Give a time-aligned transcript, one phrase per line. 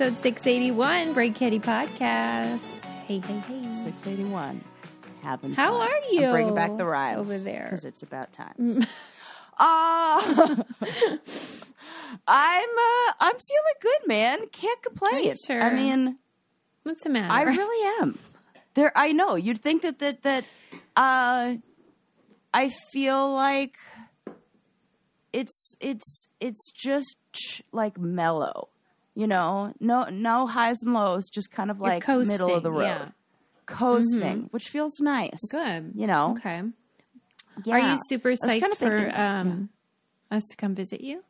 [0.00, 2.86] Episode 681, Brain Candy Podcast.
[3.06, 3.62] Hey, hey, hey.
[3.70, 4.62] 681.
[5.22, 5.90] Having How fun.
[5.90, 7.64] are you I'm bringing back the rhymes over there?
[7.64, 8.86] because it's about time.
[9.58, 9.62] Uh,
[12.26, 14.46] I'm uh, I'm feeling good, man.
[14.46, 15.34] Can't complain.
[15.46, 15.60] sure?
[15.60, 16.16] I mean,
[16.82, 17.30] What's the matter?
[17.30, 18.18] I really am.
[18.72, 19.34] There, I know.
[19.34, 20.44] You'd think that that that.
[20.96, 21.56] Uh,
[22.54, 23.76] I feel like
[25.34, 28.70] it's it's it's just ch- like mellow,
[29.14, 29.72] you know.
[29.80, 32.98] No no highs and lows, just kind of like middle of the road, yeah.
[33.66, 33.74] Mm-hmm.
[33.74, 35.40] coasting, which feels nice.
[35.50, 35.92] Good.
[35.94, 36.32] You know.
[36.38, 36.62] Okay.
[37.64, 37.74] Yeah.
[37.74, 39.68] Are you super psyched kinda for thinking- um,
[40.30, 41.22] us to come visit you?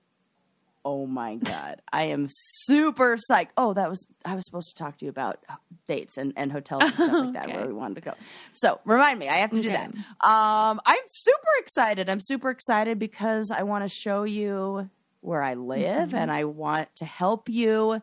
[0.82, 3.48] Oh my god, I am super psyched.
[3.58, 5.44] Oh, that was I was supposed to talk to you about
[5.86, 7.56] dates and, and hotels and stuff like that Okay.
[7.58, 8.14] where we wanted to go.
[8.54, 9.90] So remind me, I have to do that.
[10.22, 12.08] Um, I'm super excited.
[12.08, 14.88] I'm super excited because I want to show you
[15.20, 16.16] where I live Mm-hmm.
[16.16, 18.00] and I want to help you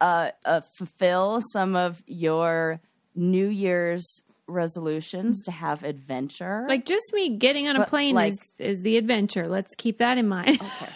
[0.00, 2.80] uh, uh, fulfill some of your
[3.14, 6.66] New Year's resolutions to have adventure.
[6.68, 9.44] Like just me getting on a But, plane like- is, is the adventure.
[9.46, 10.60] Let's keep that in mind.
[10.82, 10.92] Okay.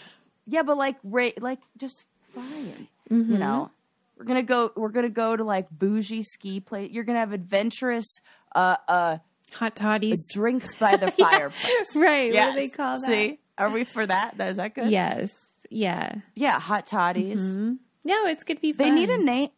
[0.48, 2.86] Yeah, but like ra- like just flying.
[3.10, 3.32] Mm-hmm.
[3.32, 3.70] You know,
[4.16, 4.70] we're gonna go.
[4.76, 6.92] We're gonna go to like bougie ski place.
[6.92, 8.06] You're gonna have adventurous
[8.54, 9.18] uh uh
[9.54, 10.28] Hot toddies.
[10.30, 11.96] drinks by the fireplace.
[11.96, 12.32] Right.
[12.32, 13.06] What do they call that?
[13.08, 14.38] See, are we for that?
[14.40, 14.88] Is that good?
[14.90, 15.30] Yes.
[15.70, 16.16] Yeah.
[16.34, 17.40] Yeah, hot toddies.
[17.58, 17.74] Mm-hmm.
[18.04, 18.86] No, it's gonna be fun.
[18.86, 19.50] They need a name.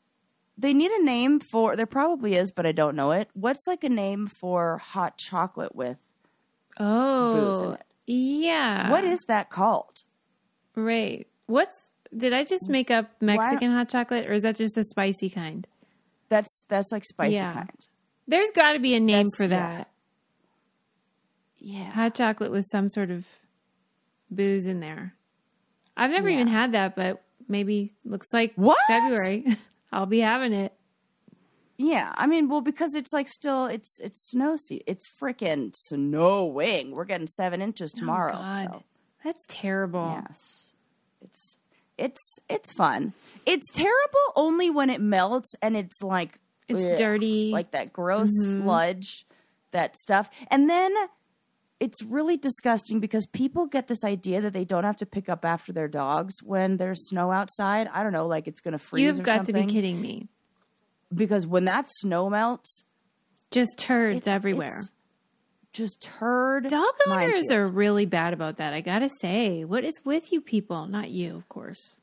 [0.57, 1.77] They need a name for.
[1.77, 3.29] There probably is, but I don't know it.
[3.35, 5.99] What's like a name for hot chocolate with
[6.79, 6.87] booze
[7.61, 7.83] in Oh, it?
[8.07, 8.91] yeah.
[8.91, 10.03] What is that called?
[10.75, 11.27] Right.
[11.47, 11.77] What's
[12.17, 15.67] did I just make up Mexican hot chocolate or is that just the spicy kind?
[16.29, 17.53] That's that's like spicy Yeah.
[17.53, 17.87] kind.
[18.27, 19.49] There's got to be a name That's- for yeah.
[19.77, 19.91] that.
[21.59, 21.91] Yeah.
[21.91, 23.27] Hot chocolate with some sort of
[24.31, 25.15] booze in there.
[25.99, 28.79] I've never even had that, but maybe looks like What?
[28.87, 29.45] February.
[29.93, 30.73] I'll be having it.
[31.77, 36.91] Yeah, I mean, well, because it's like still it's it's snow it's freaking snowing.
[36.91, 38.35] We're getting seven inches tomorrow.
[38.37, 38.53] Oh.
[38.63, 38.83] So
[39.25, 40.21] That's terrible.
[40.29, 40.73] yes,
[41.21, 41.59] it's
[41.97, 43.13] it's it's fun.
[43.47, 47.47] It's terrible only when it melts and it's like It's ugh, dirty.
[47.47, 47.55] Mm-hmm.
[47.55, 49.25] like that gross sludge,
[49.71, 50.93] that stuff, and then
[51.81, 55.45] it's really disgusting because people get this idea that they don't have to pick up
[55.45, 57.89] after their dogs when there's snow outside.
[57.93, 59.05] I don't know, like it's going to freeze.
[59.05, 60.29] You've got to be kidding me.
[61.15, 62.83] Because when that snow melts,
[63.51, 64.67] Just turds it's- everywhere.
[64.69, 64.91] it's
[65.73, 66.67] just turd.
[66.69, 67.53] Dog owners minefield.
[67.53, 68.73] are really bad about that.
[68.75, 70.87] I gotta say, what is with you people?
[70.87, 71.97] Not you, of course.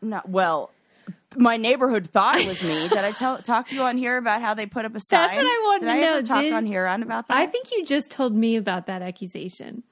[0.00, 0.70] not well.
[1.36, 2.88] My neighborhood thought it was me.
[2.88, 5.20] Did I tell talk to you on here about how they put up a sign?
[5.20, 6.14] That's what I wanted Did to I know.
[6.14, 7.36] Ever talk Did- on here on about that?
[7.36, 9.82] I think you just told me about that accusation.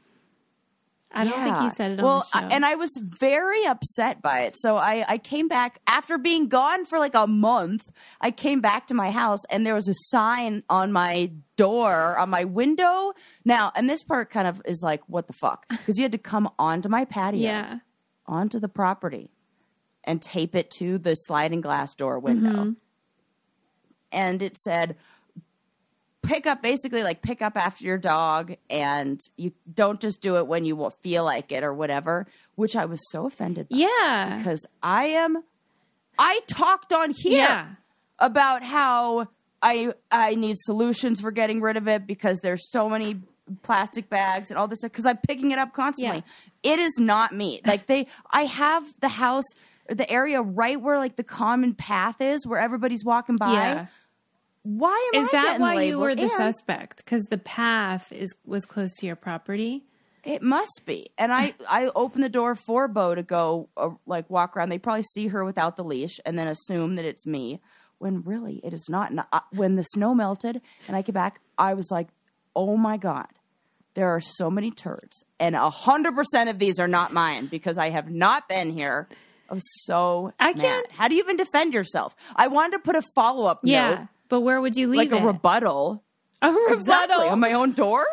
[1.13, 2.27] I don't think you said it on well.
[2.35, 4.55] I- and I was very upset by it.
[4.59, 7.91] So I, I came back after being gone for like a month.
[8.21, 12.29] I came back to my house and there was a sign on my door, on
[12.29, 13.13] my window.
[13.45, 15.67] Now, and this part kind of is like, what the fuck?
[15.71, 17.79] Because you had to come onto my patio, yeah.
[18.27, 19.31] onto the property,
[20.07, 22.51] and tape it to the sliding glass door window.
[22.51, 22.71] Mm-hmm.
[24.13, 24.97] And it said,
[26.23, 30.47] pick up basically like pick up after your dog and you don't just do it
[30.47, 34.35] when you feel like it or whatever which i was so offended by Yeah.
[34.37, 35.41] because i am
[36.19, 37.67] i talked on here Yeah.
[38.19, 39.29] about how
[39.63, 43.21] i i need solutions for getting rid of it because there's so many
[43.63, 46.25] plastic bags and all this because i'm picking it up constantly
[46.65, 49.47] it is not me like they i have the house
[49.89, 53.87] the area right where like the common path is where everybody's walking by Yeah.
[54.63, 55.25] why am I?
[55.25, 57.05] Is I that why you were the And- suspect?
[57.05, 59.85] Because the path is was close to your property.
[60.25, 61.11] It must be.
[61.17, 64.71] And I I open the door for Bo to go uh, like walk around.
[64.71, 67.61] They probably see her without the leash and then assume that it's me
[67.99, 69.11] when really it is not.
[69.11, 72.09] And I, when the snow melted and I came back, I was like,
[72.57, 73.29] "Oh my god.
[73.95, 75.25] There are so many turds.
[75.41, 79.09] And a 100% of these are not mine because I have not been here."
[79.51, 80.57] I was so I mad.
[80.59, 82.15] can't- How do you even defend yourself?
[82.35, 83.71] I wanted to put a follow-up note.
[83.71, 83.91] Yeah.
[83.95, 86.03] note, But where would you leave like a rebuttal.
[86.43, 86.75] a rebuttal.
[86.75, 87.29] Exactly.
[87.29, 88.05] On my own door?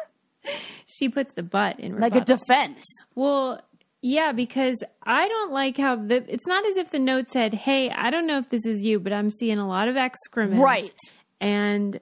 [0.85, 2.83] she puts the butt in Like a defense.
[3.15, 3.61] Well,
[4.01, 6.23] yeah, because I don't like how the.
[6.31, 8.99] It's not as if the note said, "Hey, I don't know if this is you,
[8.99, 10.93] but I'm seeing a lot of excrement." Right.
[11.39, 12.01] And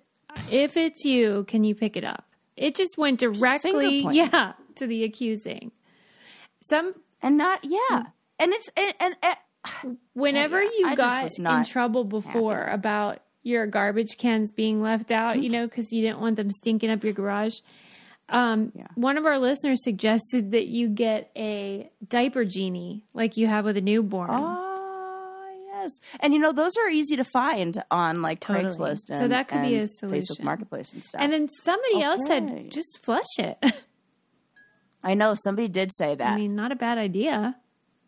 [0.50, 2.25] if it's you, can you pick it up?
[2.57, 4.13] It just went directly, pointing.
[4.13, 5.72] yeah, to the accusing.
[6.63, 8.06] Some and not yeah
[8.42, 9.16] and it's and, and,
[9.84, 15.12] and whenever Yeah, you I got in trouble before about your garbage cans being left
[15.12, 17.56] out, you know, because you didn't want them stinking up your garage.
[18.30, 18.88] Um, Yeah.
[18.96, 23.78] One of our listeners suggested that you get a diaper genie like you have with
[23.78, 24.30] a newborn.
[25.68, 25.92] yes.
[26.20, 28.66] And you know, those are easy to find on like Totally.
[28.66, 30.36] Craigslist and So that could be a solution.
[30.36, 31.20] Facebook Marketplace and stuff.
[31.22, 33.58] And then somebody else said, just flush it.
[35.04, 36.34] I know somebody did say that.
[36.34, 37.56] I mean, not a bad idea.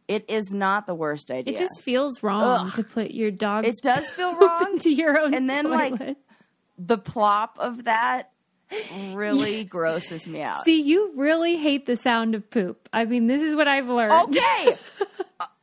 [0.08, 1.54] It is not the worst idea.
[1.54, 2.76] It just feels wrong Ugh.
[2.76, 4.74] to put your dog it does feel wrong.
[4.74, 6.18] into your own And then, like,
[6.78, 8.32] the plop of that
[9.12, 10.64] really grosses me out.
[10.66, 12.90] See, you really hate the sound of poop.
[12.92, 14.12] I mean, this is what I've learned.
[14.12, 14.78] Okay.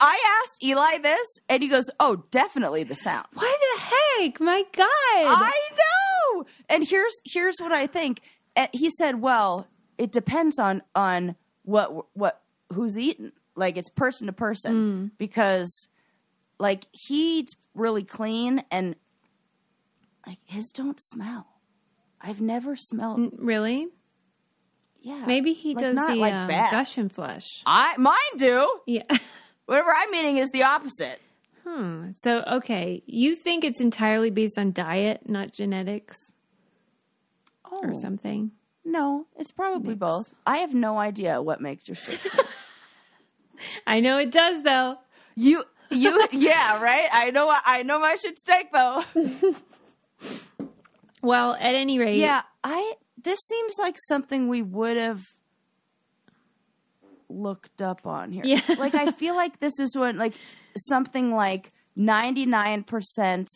[0.02, 4.40] I asked Eli this, and he goes, "Oh, definitely the sound." Why the heck?
[4.40, 4.86] My God.
[4.88, 6.44] I know.
[6.68, 8.20] And here's here's what I think.
[8.56, 9.66] And he said, "Well,
[9.98, 12.42] it depends on on what what
[12.72, 13.32] who's eating.
[13.60, 15.88] Like it's person to person because
[16.58, 18.96] like he eats really clean and
[20.26, 21.46] like his don't smell.
[22.20, 23.20] I've never smelled.
[23.20, 23.86] N- really?
[25.02, 27.62] Yeah, Maybe he Like, does not the like um, gush and flush.
[27.66, 28.68] I mine do.
[28.86, 29.02] Yeah.
[29.66, 31.20] Whatever I'm eating is the opposite.
[31.66, 32.10] Hmm.
[32.16, 36.16] So, okay, you think it's entirely based on diet, not genetics
[37.64, 38.50] Oh or something?
[38.84, 40.00] no, it's probably Mix.
[40.00, 40.34] both.
[40.46, 42.26] I have no idea what makes your shit.
[43.86, 44.96] I know it does, though.
[45.36, 47.08] You you yeah, right?
[47.12, 49.02] I know I know my shit stink though.
[51.22, 55.22] Well, at any rate, Yeah, I this seems like something we would have
[57.28, 58.42] looked up on here.
[58.44, 58.62] Yeah.
[58.78, 60.34] like I feel like this is when like
[60.76, 63.46] something like 99%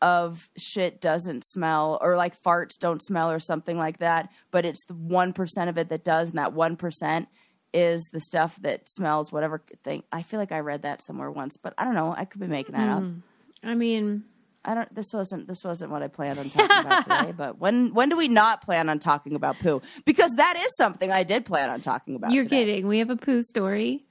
[0.00, 4.84] of shit doesn't smell or like farts don't smell or something like that, but it's
[4.86, 7.26] the 1% of it that does and that 1%
[7.74, 10.02] is the stuff that smells whatever thing.
[10.12, 12.14] I feel like I read that somewhere once, but I don't know.
[12.16, 13.00] I could be making that up.
[13.02, 13.18] Hmm.
[13.62, 14.24] I mean,
[14.64, 14.94] I don't.
[14.94, 15.46] This wasn't.
[15.48, 17.32] This wasn't what I planned on talking about today.
[17.36, 19.80] But when when do we not plan on talking about poo?
[20.04, 22.30] Because that is something I did plan on talking about.
[22.32, 22.64] you're today.
[22.66, 22.86] kidding.
[22.86, 24.04] We have a poo story.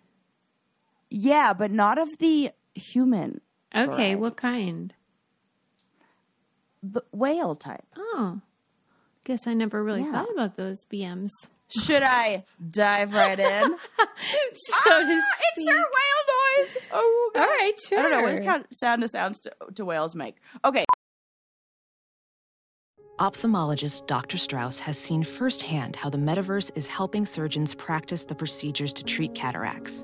[1.10, 3.42] Yeah, but not of the human,
[3.75, 4.16] Okay, Variety.
[4.16, 4.94] what kind?
[6.84, 7.86] the whale type.
[7.96, 8.42] Oh,
[9.24, 10.12] guess I never really Yeah.
[10.14, 11.30] thought about those BMs.
[11.71, 13.77] Should I dive right in?
[13.97, 15.65] so Ah, to it's speak.
[15.68, 16.77] your whale noise.
[16.91, 17.41] Oh, God.
[17.41, 18.00] All right, sure.
[18.00, 20.35] I don't know what kind of sound do sounds to, to whales make.
[20.65, 20.85] Okay,
[23.19, 24.38] Ophthalmologist Dr.
[24.39, 29.35] Strauss has seen firsthand how the metaverse is helping surgeons practice the procedures to treat
[29.35, 30.03] cataracts.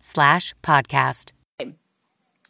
[0.00, 1.32] slash podcast.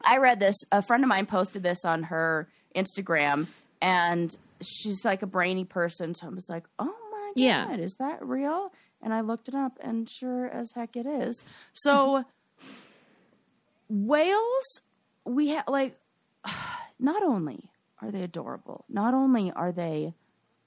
[0.05, 0.57] I read this.
[0.73, 3.49] A friend of mine posted this on her Instagram,
[3.81, 6.14] and she's like a brainy person.
[6.14, 7.75] So I was like, "Oh my god, Yeah.
[7.76, 11.45] is that real?" And I looked it up, and sure as heck it is.
[11.73, 12.25] So
[13.88, 14.81] whales,
[15.25, 15.97] we have like,
[16.99, 20.14] not only are they adorable, not only are they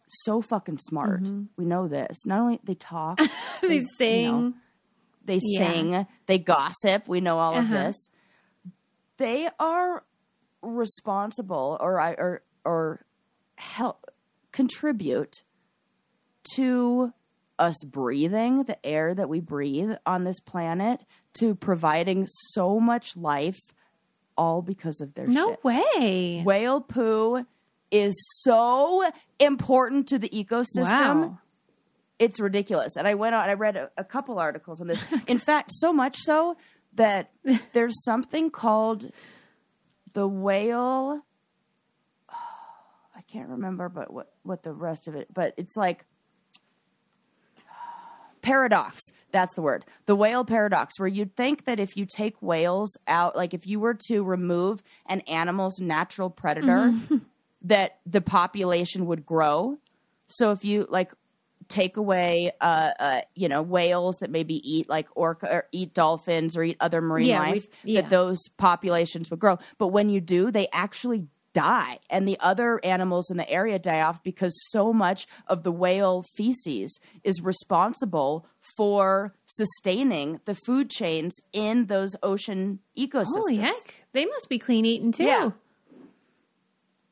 [0.07, 1.23] so fucking smart.
[1.23, 1.43] Mm-hmm.
[1.57, 2.25] We know this.
[2.25, 3.19] Not only they talk,
[3.61, 4.31] they you sing.
[4.31, 4.53] know,
[5.25, 5.57] they Yeah.
[5.71, 7.07] sing, they gossip.
[7.07, 7.83] We know all of Uh-huh.
[7.83, 8.09] this.
[9.17, 10.03] They are
[10.61, 13.05] responsible, or I or or
[13.57, 14.05] help
[14.51, 15.43] contribute
[16.55, 17.13] to
[17.57, 21.01] us breathing the air that we breathe on this planet,
[21.39, 23.59] to providing so much life,
[24.37, 25.63] all because of their no shit.
[25.63, 26.41] way.
[26.43, 27.45] Whale poo
[27.91, 31.39] is so important to the ecosystem Wow.
[32.19, 32.95] It's ridiculous.
[32.97, 35.03] And I went on, I read a, a couple articles on this.
[35.27, 36.57] In fact, so much so
[36.95, 37.31] that
[37.73, 39.11] there's something called
[40.13, 41.21] the whale.
[42.29, 45.33] I can't remember, but what what the rest of it.
[45.33, 46.05] But it's like
[48.41, 49.01] paradox.
[49.31, 49.83] That's the word.
[50.05, 53.79] The whale paradox, where you'd think that if you take whales out, like if you
[53.79, 57.17] were to remove an animal's natural predator, mm-hmm.
[57.63, 59.77] that the population would grow.
[60.27, 61.11] So if you like
[61.67, 66.55] take away, uh, uh, you know, whales that maybe eat like orca or eat dolphins
[66.57, 68.01] or eat other marine Yeah, life, yeah.
[68.01, 69.57] that those populations would grow.
[69.77, 74.01] But when you do, they actually die and the other animals in the area die
[74.01, 78.45] off because so much of the whale feces is responsible
[78.75, 83.25] for sustaining the food chains in those ocean ecosystems.
[83.37, 84.05] Holy heck.
[84.11, 85.23] They must be clean eating too.
[85.23, 85.51] Yeah.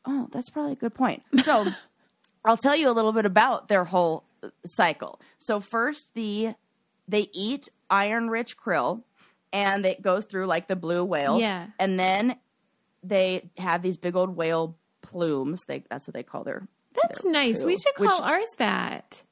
[0.05, 1.23] Oh, that's probably a good point.
[1.43, 1.65] So,
[2.45, 4.25] I'll tell you a little bit about their whole
[4.65, 5.19] cycle.
[5.39, 6.53] So, first, the
[7.07, 9.03] they eat iron-rich krill,
[9.51, 11.39] and it goes through like the blue whale.
[11.39, 11.67] Yeah.
[11.79, 12.37] and then
[13.03, 15.61] they have these big old whale plumes.
[15.67, 16.67] They that's what they call their.
[17.01, 17.59] That's their nice.
[17.59, 19.23] poo, We should call which- ours that.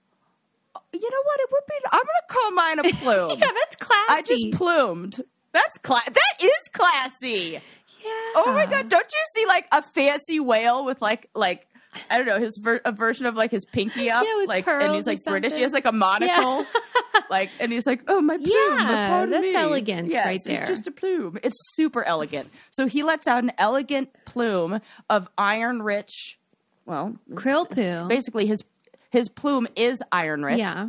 [0.94, 1.40] You know what?
[1.40, 1.76] It would be.
[1.92, 3.40] I'm gonna call mine a plume.
[3.40, 4.06] Yeah, that's classy.
[4.10, 5.22] I just plumed.
[5.54, 7.60] That's cla- That is classy.
[8.04, 8.10] yeah.
[8.36, 8.90] Oh my god!
[8.90, 11.68] Don't you see like a fancy whale with like like
[12.10, 14.68] I don't know his ver- a version of like his pinky up, Yeah, with like
[14.68, 15.54] and he's like British.
[15.54, 16.66] He has like a monocle,
[17.30, 20.60] like and he's like, oh my plume, Yeah, that's me." elegance Yes, right It's there.
[20.62, 21.38] It's just a plume.
[21.44, 22.50] It's super elegant.
[22.70, 24.80] So he lets out an elegant plume
[25.10, 26.40] of iron rich.
[26.86, 28.08] Well, Krill poo.
[28.08, 28.64] basically his
[29.10, 30.88] his plume is iron rich Yeah.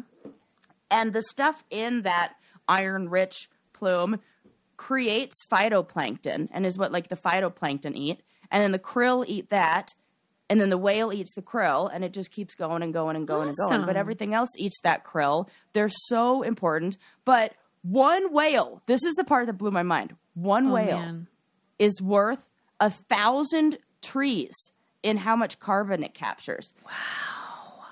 [0.91, 2.35] and the stuff in that
[2.69, 4.21] iron rich plume
[4.77, 9.95] creates phytoplankton and is what like the phytoplankton eat and then the krill eat that
[10.53, 13.27] and then the whale eats the krill and it just keeps going and going and
[13.27, 13.87] going and going.
[13.87, 15.49] But everything else eats that krill.
[15.73, 16.99] They're so important.
[17.25, 20.15] But one whale this is the part that blew my mind.
[20.35, 21.27] One Oh, whale man.
[21.79, 22.47] is worth
[22.79, 24.53] a thousand trees
[25.03, 26.75] in how much carbon it captures.
[26.85, 27.85] Wow.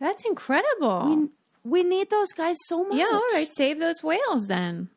[0.00, 1.28] That's incredible.
[1.62, 2.96] we need those guys so much.
[2.98, 3.50] Yeah, all right.
[3.54, 4.88] Save those whales then.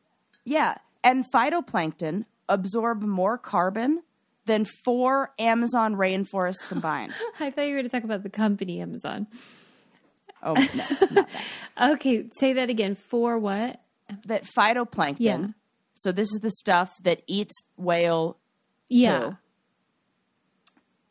[0.45, 4.01] Yeah, and phytoplankton absorb more carbon
[4.47, 7.13] than four Amazon rainforests combined.
[7.39, 9.27] I thought you were going to talk about the company Amazon.
[10.41, 10.55] oh
[11.11, 11.25] no.
[11.93, 12.95] Okay, say that again.
[12.95, 13.81] For what?
[14.25, 15.15] that phytoplankton.
[15.19, 15.47] Yeah.
[15.93, 18.37] So this is the stuff that eats whale.
[18.89, 19.19] Yeah.
[19.19, 19.37] poo.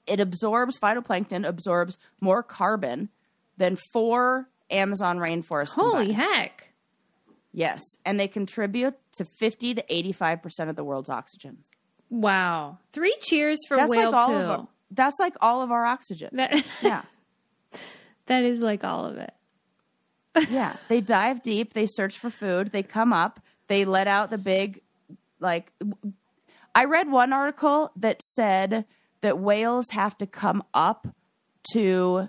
[0.06, 3.10] It absorbs phytoplankton absorbs more carbon
[3.58, 5.74] than four Amazon rainforests.
[5.74, 6.14] Holy combined.
[6.34, 6.68] heck.
[7.52, 11.58] Yes, and they contribute to fifty to eighty-five percent of the world's oxygen.
[12.10, 12.78] Wow.
[12.92, 14.34] Three cheers for That's whale like all poo.
[14.36, 16.30] of our, that's like all of our oxygen.
[16.34, 17.02] That, yeah.
[18.26, 19.32] that is like all of it.
[20.50, 24.36] yeah they dive deep they search for food they come up they let out the
[24.36, 24.82] big
[25.40, 25.72] like
[26.74, 28.84] i read one article that said
[29.22, 31.08] that whales have to come up
[31.72, 32.28] to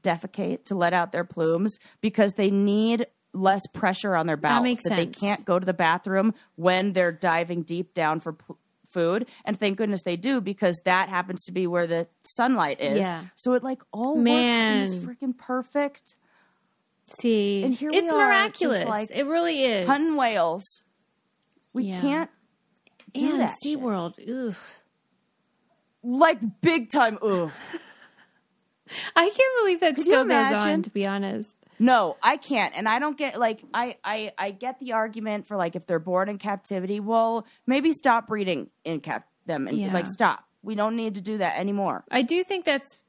[0.00, 4.62] defecate to let out their plumes because they need less pressure on their bowels That,
[4.62, 8.58] makes they can't go to the bathroom when they're diving deep down for pl-
[8.92, 13.00] food and thank goodness they do because that happens to be where the sunlight is
[13.00, 13.24] Yeah.
[13.36, 14.46] so it like all Man.
[14.46, 16.16] works and is freaking perfect
[17.20, 18.84] See, And here we it's are, miraculous.
[18.84, 19.84] like it really is.
[19.84, 20.84] hunting whales.
[21.72, 22.00] We Yeah.
[22.00, 22.30] can't
[23.14, 23.50] do and that.
[23.64, 24.14] SeaWorld.
[24.48, 24.54] Ugh.
[26.04, 27.18] like big time.
[27.20, 27.50] Ugh.
[29.16, 31.50] I can't believe that Could still goes on, to be honest.
[31.82, 35.56] No, I can't, and I don't get like I, I I get the argument for
[35.56, 39.92] like if they're born in captivity, well maybe stop breeding in cap them and Yeah.
[39.94, 40.44] like stop.
[40.62, 42.04] We don't need to do that anymore.
[42.10, 43.00] I do think that's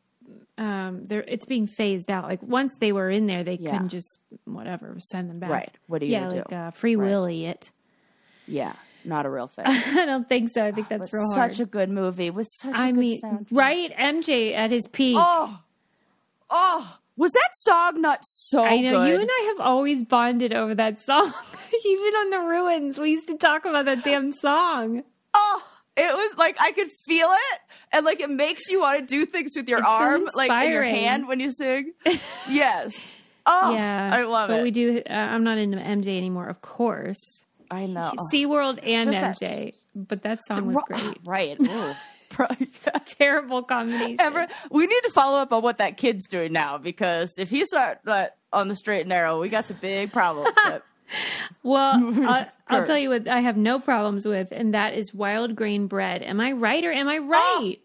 [0.58, 2.24] um there it's being phased out.
[2.24, 3.72] Like once they were in there they Yeah.
[3.72, 5.50] couldn't just whatever, send them back.
[5.50, 5.78] Right.
[5.88, 6.56] What are you yeah, gonna like do?
[6.56, 7.06] uh, free Right.
[7.10, 7.72] willy it.
[8.48, 8.74] Yeah,
[9.04, 9.66] not a real thing.
[9.68, 10.64] I don't think so.
[10.66, 11.52] I think that's real hard.
[11.56, 13.48] such a good movie with such a I good mean, soundtrack.
[13.52, 13.92] right?
[13.98, 15.18] MJ at his peak.
[15.20, 15.60] Oh,
[16.50, 19.10] oh, was that song not so I know good?
[19.10, 21.32] you and I have always bonded over that song.
[21.86, 25.04] Even on the ruins, we used to talk about that damn song.
[25.36, 25.64] Oh,
[25.96, 27.60] it was like I could feel it,
[27.92, 30.50] and like it makes you want to do things with your It's so arm, like
[30.66, 31.94] in your hand when you sing.
[32.50, 32.92] yes.
[33.46, 34.58] Oh, yeah, I love but it.
[34.58, 35.02] But we do.
[35.08, 37.22] Uh, I'm not into MJ anymore, of course.
[37.70, 38.12] I know.
[38.34, 41.20] SeaWorld and Just that- MJ, but that song was great.
[41.24, 41.58] Right.
[42.32, 42.48] Pro-
[43.18, 44.18] Terrible combination.
[44.20, 47.72] Ever, we need to follow up on what that kid's doing now because if he's
[47.72, 50.50] not uh, on the straight and narrow, we got some big problems.
[51.62, 55.58] Well, I'll, I'll tell you what I have no problems with, and that is wild
[55.58, 56.24] grain bread.
[56.24, 57.76] Am I right or am I right?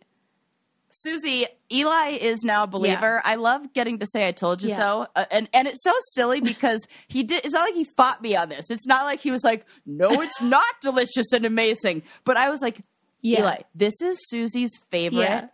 [0.90, 3.20] Susie, Eli is now a believer.
[3.24, 4.76] I love getting to say "I told you Yeah.
[4.76, 7.44] so," uh, and and it's so silly because he did.
[7.44, 8.70] It's not like he fought me on this.
[8.70, 12.62] It's not like he was like, "No, it's not delicious and amazing." But I was
[12.62, 12.80] like,
[13.22, 13.58] Yeah.
[13.74, 15.48] This is Susie's favorite, Yeah.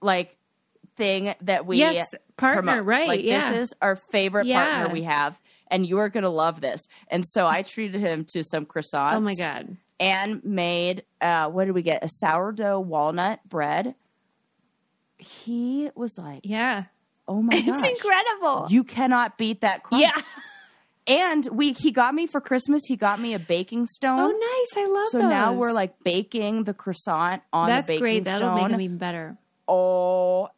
[0.00, 0.36] like
[0.96, 2.86] thing that we Yes, partner, promote.
[2.86, 3.50] right, Like yeah.
[3.50, 4.64] this is our favorite Yeah.
[4.64, 6.86] partner we have, and you are gonna love this.
[7.08, 9.14] And so I treated him to some croissants.
[9.14, 9.76] Oh my god!
[10.00, 13.96] and made uh what did we get a sourdough walnut bread
[15.18, 16.84] he was like Yeah,
[17.26, 17.58] oh my god.
[17.68, 18.66] it's gosh incredible.
[18.70, 20.22] you cannot beat that crunch yeah,
[21.08, 22.82] and we he got me for Christmas.
[22.86, 24.20] He got me a baking stone.
[24.20, 24.84] Oh, nice!
[24.84, 25.28] I love So those.
[25.30, 28.24] now we're like baking the croissant on that's the baking stone.
[28.24, 28.38] That's great.
[28.40, 28.40] stone.
[28.54, 29.36] That'll make them even better.
[29.66, 30.48] oh,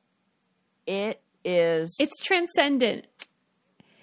[0.86, 1.96] it is.
[2.00, 3.06] It's transcendent.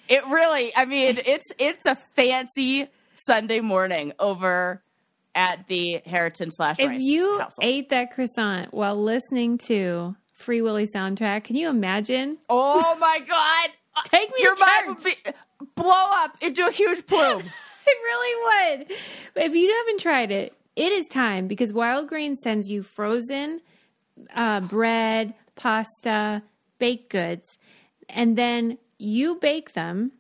[0.08, 0.76] It really.
[0.76, 4.82] I mean, it's it's a fancy Sunday morning over
[5.36, 7.60] at the Harriton slash If you household.
[7.62, 12.38] ate that croissant while listening to Free Willy soundtrack, can you imagine?
[12.50, 13.70] oh my god,
[14.06, 14.64] Take me your to
[15.04, 15.24] church.
[15.26, 15.32] be,
[15.76, 17.44] blow up into a huge plume.
[17.90, 18.92] It really would.
[19.46, 23.62] If you haven't tried it, it is time because Wild Grain sends you frozen
[24.36, 26.44] uh, bread, pasta,
[26.80, 27.58] baked goods,
[28.10, 30.12] and then you bake them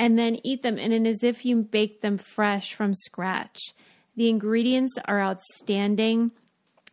[0.00, 0.78] and then eat them.
[0.80, 3.60] And it is as if you baked them fresh from scratch.
[4.16, 6.32] The ingredients are outstanding.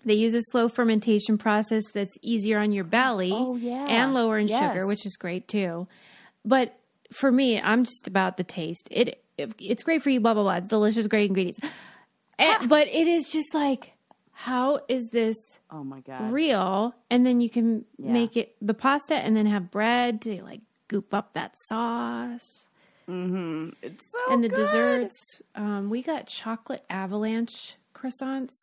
[0.06, 3.88] They use a slow fermentation process that's easier on your belly Oh, yeah.
[3.88, 5.88] and lower in sugar, which is great too.
[6.46, 6.79] But
[7.12, 8.88] for me, I'm just about the taste.
[8.92, 10.56] It, it it's great for you, blah blah blah.
[10.56, 11.60] It's delicious, great ingredients.
[12.38, 13.94] And- but it is just like,
[14.32, 15.36] how is this
[15.70, 16.32] Oh my god.
[16.32, 16.94] real?
[17.10, 18.12] And then you can Yeah.
[18.13, 22.68] make it the pasta, and then have bread to like goop up that sauce.
[23.10, 23.70] Mm-hmm.
[23.82, 24.56] It's so and the good.
[24.56, 28.54] desserts, um, we got chocolate avalanche croissants.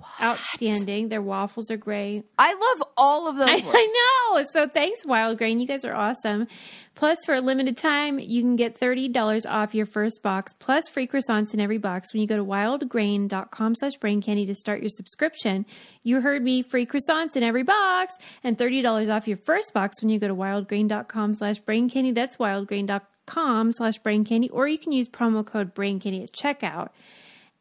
[0.20, 1.08] Outstanding.
[1.08, 2.24] Their waffles are great.
[2.38, 3.48] I love all of those.
[3.48, 3.62] I.
[3.66, 4.44] I know.
[4.52, 5.58] So thanks, Wild Grain.
[5.58, 6.46] You guys are awesome.
[6.94, 11.06] Plus, for a limited time, you can get $30 off your first box, plus free
[11.06, 14.90] croissants in every box when you go to wildgrain.com slash brain candy to start your
[14.90, 15.64] subscription.
[16.02, 18.12] You heard me, free croissants in every box,
[18.44, 22.12] and $30 off your first box when you go to wildgrain.com slash brain candy.
[22.12, 26.90] That's wildgrain.com slash brain candy, or you can use promo code brain candy at checkout.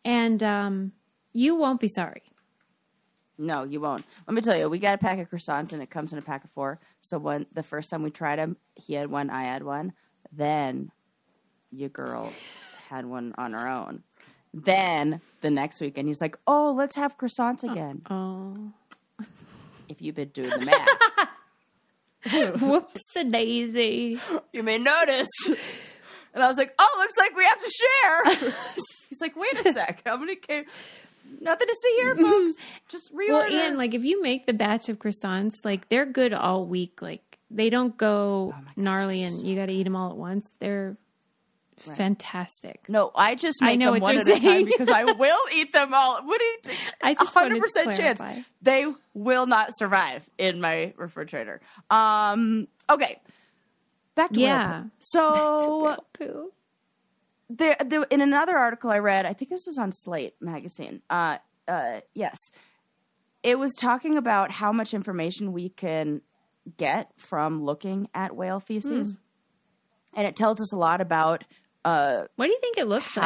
[0.04, 0.92] And um,
[1.32, 2.24] you won't be sorry.
[3.42, 4.04] No, you won't.
[4.28, 6.22] Let me tell you, we got a pack of croissants and it comes in a
[6.22, 6.78] pack of four.
[7.00, 9.94] So when the first time we tried them, he had one, I had one.
[10.34, 10.92] Then
[11.72, 12.34] your girl
[12.90, 14.04] had one on her own.
[14.54, 18.74] Then the next weekend, he's like, "Oh, let's have croissants again." Oh.
[19.88, 24.20] If you've been doing the math, Whoops a daisy.
[24.54, 25.30] you may notice.
[26.34, 28.52] And I was like, "Oh, looks like we have to share."
[29.10, 30.66] he's like, "Wait a sec, how many came?"
[31.42, 32.54] Nothing to see here, folks.
[32.90, 33.30] Just reorder.
[33.30, 37.02] Well, and like if you make the batch of croissants, like they're good all week.
[37.02, 40.52] Like they don't go Oh gnarly and you got to eat them all at once.
[40.60, 40.98] They're
[41.78, 42.82] fantastic.
[42.90, 44.66] No, I just I make know them what one you're at a time saying.
[44.66, 46.22] because I will eat them all.
[46.24, 46.58] What do you?
[46.64, 48.22] T- I just 100% chance
[48.62, 51.62] they will not survive in my refrigerator.
[51.90, 52.68] Um.
[52.90, 53.20] Okay.
[54.16, 54.84] Back to Yeah.
[55.00, 56.52] So Whale poo.
[57.50, 61.02] There, there, in another article I read, I think this was on Slate magazine.
[61.10, 62.38] Uh, uh, yes,
[63.44, 66.22] it was talking about how much information we can
[66.78, 69.18] get from looking at whale feces,
[70.14, 71.44] and it tells us a lot about
[71.86, 73.26] uh, What do you think it looks like?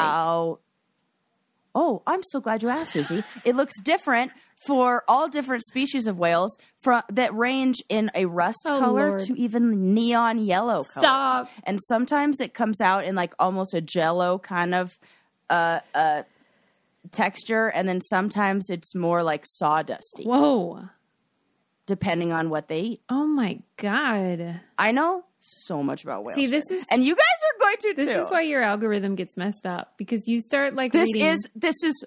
[1.76, 3.24] Oh, I'm so glad you asked, Susie.
[3.44, 4.32] it looks different
[4.65, 9.21] for all different species of whales from that range in a rust Oh, color Lord.
[9.21, 11.04] to even neon yellow colors.
[11.04, 11.49] Stop.
[11.63, 14.97] And sometimes it comes out in like almost a jello kind of
[15.49, 16.23] uh, uh,
[17.12, 20.88] texture, and then sometimes it's more like sawdusty, Whoa.
[21.86, 23.02] depending on what they eat.
[23.10, 24.62] Oh my god.
[24.78, 26.36] I know so much about whales.
[26.36, 28.21] See, this is- and you guys are going to This too.
[28.21, 31.28] is why your algorithm gets messed up because you start like this reading.
[31.28, 32.06] is this is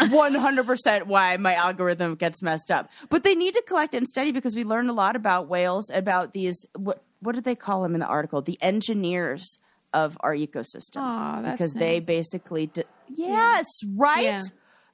[0.00, 4.54] 100% why my algorithm gets messed up but they need to collect and study because
[4.54, 8.00] we learned a lot about whales about these what what did they call them in
[8.00, 9.58] the article the engineers
[9.94, 14.40] of our ecosystem that's because they basically d- yes right Yeah.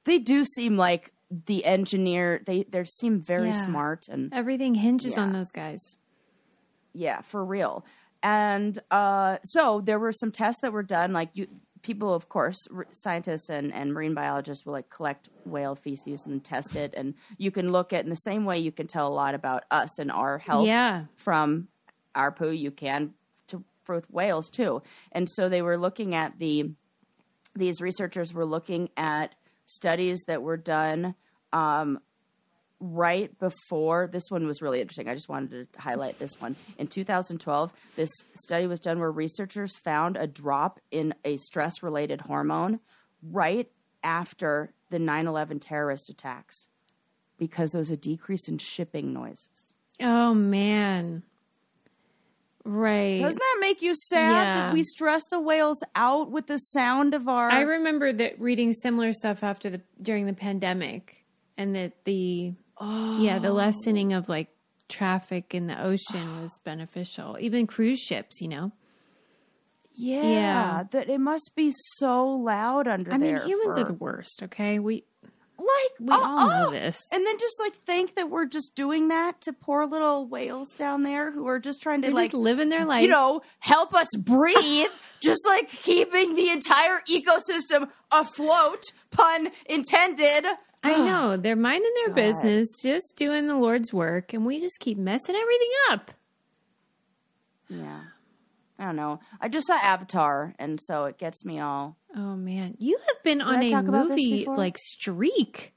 [0.05, 1.11] they do seem like
[1.47, 3.65] the engineer they they seem very Yeah.
[3.65, 5.97] smart and everything hinges on those guys.
[6.93, 7.83] yeah, for real.
[8.21, 11.11] And uh, so there were some tests that were done.
[11.11, 11.47] Like you,
[11.83, 16.43] people, of course, r- scientists and, and marine biologists will like collect whale feces and
[16.43, 19.13] test it, and you can look at in the same way you can tell a
[19.13, 21.05] lot about us and our health Yeah.
[21.17, 21.67] from
[22.15, 22.49] our poo.
[22.51, 23.13] You can
[23.47, 24.81] to for with whales too.
[25.11, 26.71] And so they were looking at the
[27.55, 29.35] these researchers were looking at
[29.67, 31.13] studies that were done
[31.51, 31.99] um,
[32.85, 35.07] right before this one was really interesting.
[35.07, 36.57] I just wanted to highlight this one.
[36.77, 42.21] In 2012, this study was done where researchers found a drop in a stress related
[42.21, 42.81] hormone
[43.31, 43.71] right
[44.03, 46.67] after the 9 11 terrorist attacks
[47.37, 49.73] because there was a decrease in shipping noises.
[50.01, 51.23] Oh man.
[52.65, 53.21] Right.
[53.21, 54.55] Doesn't that make you sad Yeah.
[54.55, 57.49] that we stress the whales out with the sound of our.
[57.49, 61.25] I remember that reading similar stuff after the during the pandemic,
[61.57, 62.53] and that the
[63.19, 63.53] yeah the oh.
[63.53, 64.49] lessening of like
[64.89, 67.37] traffic in the ocean was beneficial.
[67.39, 68.71] Even cruise ships, you know.
[69.95, 70.83] Yeah, Yeah.
[70.91, 73.13] that it must be so loud under there.
[73.13, 74.43] I mean, humans for- are the worst.
[74.43, 75.03] Okay, we
[75.57, 76.71] like we oh, all know oh, oh.
[76.71, 76.99] this.
[77.11, 81.03] and then just like think that we're just doing that to poor little whales down
[81.03, 83.03] there who are just trying to They're like just living their life.
[83.03, 84.87] you know help us breathe,
[85.21, 88.81] just like keeping the entire ecosystem afloat.
[89.11, 90.45] Pun intended.
[90.83, 92.15] I know they're minding their God.
[92.15, 96.11] business, just doing the Lord's work, and we just keep messing everything up.
[97.69, 98.01] Yeah,
[98.77, 99.19] I don't know.
[99.41, 101.97] I just saw Avatar, and so it gets me all.
[102.15, 105.73] Oh man, you have been on I a talk about this movie like streak.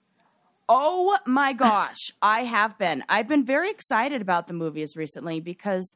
[0.68, 3.04] Oh my gosh, I have been.
[3.08, 5.94] I've been very excited about the movies recently because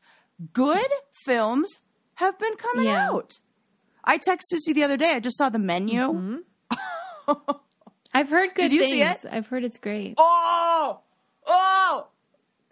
[0.52, 0.86] good
[1.24, 1.80] films
[2.14, 3.10] have been coming Yeah.
[3.10, 3.32] out.
[4.04, 5.10] I texted Susie the other day.
[5.12, 6.00] I just saw the menu.
[6.00, 7.32] Mm-hmm.
[8.12, 8.92] I've heard good Did you things.
[8.92, 9.32] see it?
[9.32, 10.14] I've heard it's great.
[10.18, 11.00] Oh,
[11.46, 12.06] oh,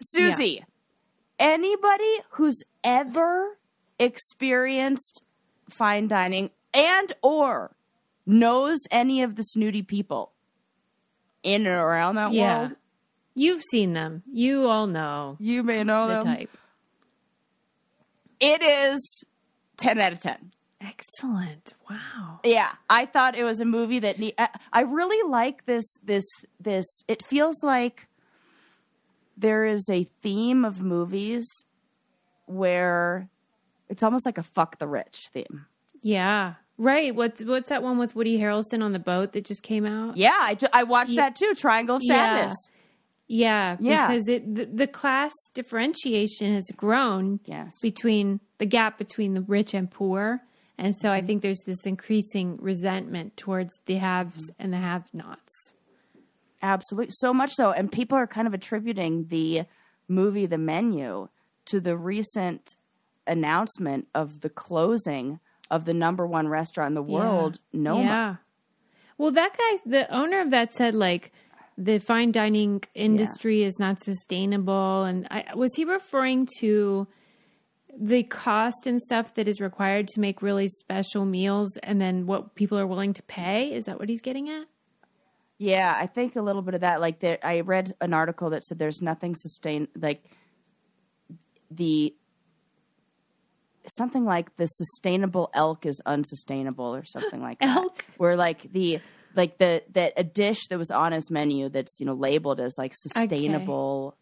[0.01, 0.65] Susie.
[1.37, 3.57] Anybody who's ever
[3.97, 5.23] experienced
[5.69, 7.75] fine dining and or
[8.25, 10.31] knows any of the snooty people
[11.43, 12.71] in and around that yeah, world,
[13.35, 14.23] you've seen them.
[14.31, 16.23] You all know you may know the them.
[16.23, 16.57] type.
[18.41, 19.23] It is
[19.77, 20.51] 10 out of 10.
[20.81, 21.73] Excellent.
[21.89, 22.39] Wow.
[22.43, 24.33] Yeah, I thought it was a movie that need,
[24.71, 26.23] I, really like this this
[26.59, 28.07] this it feels like
[29.37, 31.45] there is a theme of movies
[32.45, 33.29] where
[33.89, 35.65] it's almost like a fuck the rich theme.
[36.01, 36.55] Yeah.
[36.77, 37.13] Right.
[37.13, 40.15] What's what's that one with Woody Harrelson on the boat that just came out?
[40.15, 41.23] Yeah, I, I watched Yeah.
[41.23, 42.15] that too, Triangle of Yeah.
[42.15, 42.55] Sadness.
[43.27, 44.07] Yeah, Yeah.
[44.07, 47.73] because it the, the class differentiation has grown Yes.
[47.81, 50.41] between the gap between the rich and poor,
[50.79, 51.15] and so Mm-hmm.
[51.15, 54.63] I think there's this increasing resentment towards the haves Mm-hmm.
[54.63, 55.73] and the have-nots.
[56.61, 57.11] Absolutely.
[57.11, 57.71] So much so.
[57.71, 59.63] And people are kind of attributing the
[60.07, 61.29] movie The Menu
[61.65, 62.75] to the recent
[63.27, 65.39] announcement of the closing
[65.69, 68.03] of the number one restaurant in the world, Noma.
[68.03, 68.35] Yeah.
[69.17, 71.31] Well, that guy's the owner of that said like
[71.77, 77.07] the fine dining industry is not sustainable, and I, was he referring to
[77.97, 82.55] the cost and stuff that is required to make really special meals, and then what
[82.55, 83.73] people are willing to pay?
[83.73, 84.65] Is that what he's getting at?
[85.57, 87.01] Yeah, I think a little bit of that.
[87.01, 90.23] Like, there, I read an article that said there's nothing sustain like
[91.69, 92.15] the
[93.87, 97.75] something like the sustainable elk is unsustainable or something like that.
[97.75, 98.05] Elk?
[98.17, 98.99] where like the
[99.35, 102.75] like the that a dish that was on his menu that's you know labeled as
[102.77, 104.15] like sustainable,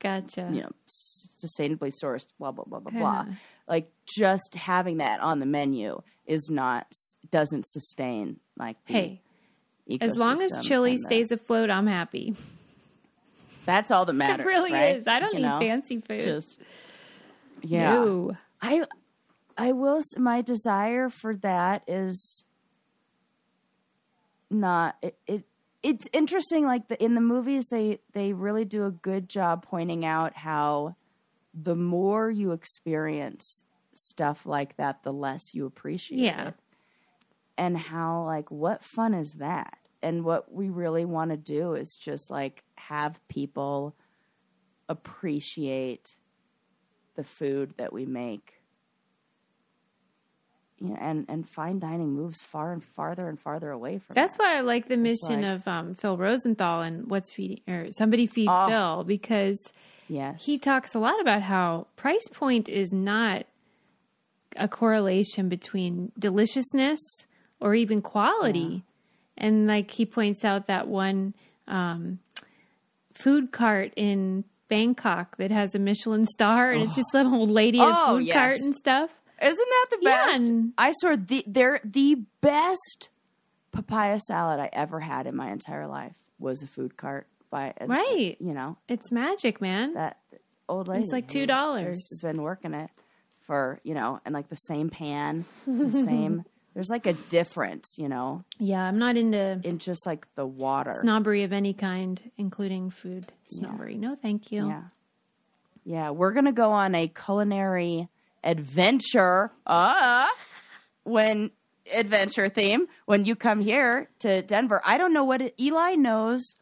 [0.00, 0.50] Gotcha.
[0.52, 3.26] you know, sustainably sourced, blah blah blah blah blah.
[3.66, 6.86] Like just having that on the menu is not
[7.30, 9.22] doesn't sustain like Hey,
[10.00, 12.34] as long as chili and the- stays afloat, I'm happy.
[13.64, 14.44] That's all that matters.
[14.44, 14.96] it really right?
[14.96, 15.06] is.
[15.06, 15.58] I don't You need know?
[15.60, 16.20] fancy food.
[16.20, 16.60] Just
[17.62, 17.94] yeah.
[17.94, 18.36] No.
[18.60, 18.84] I
[19.56, 20.02] I will.
[20.18, 22.44] My desire for that is
[24.50, 25.16] not it.
[25.26, 25.44] it
[25.84, 26.64] it's interesting.
[26.64, 30.96] Like the in the movies, they they really do a good job pointing out how
[31.52, 36.48] the more you experience stuff like that, the less you appreciate Yeah.
[36.48, 36.54] it,
[37.56, 39.78] and how like what fun is that?
[40.02, 43.94] And what we really want to do is just like have people
[44.88, 46.16] appreciate
[47.14, 48.54] the food that we make.
[50.84, 54.36] You know, and and fine dining moves far and farther and farther away from That's
[54.36, 54.42] that.
[54.42, 58.26] why I like the mission like- of um, Phil Rosenthal and what's feeding or somebody
[58.26, 58.68] feed Oh.
[58.68, 59.58] Phil because
[60.08, 63.46] yes he talks a lot about how price point is not
[64.56, 67.00] a correlation between deliciousness
[67.60, 68.84] or even quality.
[69.38, 71.34] And like he points out that one
[71.66, 72.18] um,
[73.14, 77.78] food cart in Bangkok that has a Michelin star and it's just some old lady
[77.78, 78.34] in a Oh, food yes.
[78.36, 79.10] cart and stuff.
[79.42, 80.42] Isn't that the Yeah, best?
[80.44, 83.08] and- I swear the they're the best
[83.72, 87.86] papaya salad I ever had in my entire life was a food cart by uh,
[87.86, 88.36] Right.
[88.40, 89.94] You know It's magic, man.
[89.94, 90.18] that
[90.68, 91.04] old lady.
[91.04, 91.46] It's like $2.
[91.84, 92.90] just Has been working it
[93.46, 96.44] for you know, and like the same pan, the same.
[96.74, 100.92] There's like a difference, you know, yeah, I'm not into in just like the water.
[101.00, 103.96] snobbery of any kind, including food snobbery.
[103.96, 104.66] No, thank you.
[104.68, 104.82] Yeah.
[105.84, 108.08] Yeah, we're going to go on a culinary
[108.44, 109.50] adventure.
[109.66, 110.28] Uh,
[111.04, 111.50] when
[111.92, 114.80] adventure theme when you come here to Denver.
[114.84, 116.56] I don't know what it, Eli knows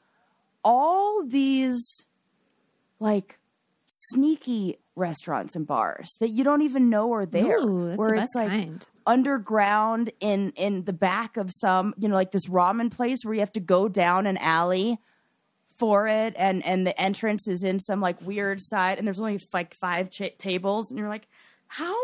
[0.65, 2.05] all these
[2.99, 3.39] like
[3.87, 8.35] sneaky restaurants and bars that you don't even know are there Ooh, where the it's
[8.35, 8.87] like kind.
[9.07, 13.41] underground in in the back of some you know like this ramen place where you
[13.41, 14.99] have to go down an alley
[15.79, 19.41] for it and and the entrance is in some like weird side and there's only
[19.53, 21.27] like five tables and you're like
[21.77, 21.95] how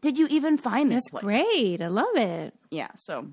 [0.00, 1.24] did you even find this That's place?
[1.24, 1.80] great.
[1.82, 2.54] I love it.
[2.70, 3.26] Yeah, so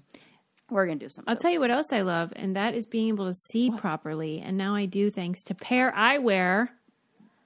[0.70, 1.30] we're gonna do something.
[1.32, 4.40] I'll tell you what else I love, and that is being able to see properly.
[4.40, 6.70] And now I do thanks to Pair Eyewear.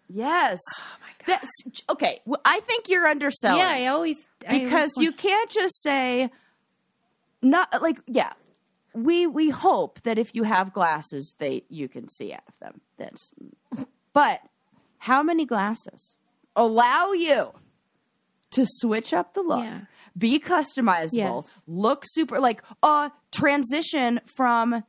[0.09, 0.59] Yes.
[0.79, 1.39] Oh my god.
[1.39, 2.19] That's okay.
[2.25, 3.59] Well, I think you're underselling.
[3.59, 6.29] Yeah, I always I always because want- you can't just say
[7.41, 8.33] not like yeah.
[8.93, 12.81] We we hope that if you have glasses, they you can see out of them.
[12.97, 13.31] That's
[14.13, 14.41] but
[14.97, 16.17] how many glasses
[16.55, 17.51] allow you
[18.51, 19.81] to switch up the look, Yeah.
[20.17, 21.61] be customizable, Yes.
[21.67, 24.83] look super like uh transition from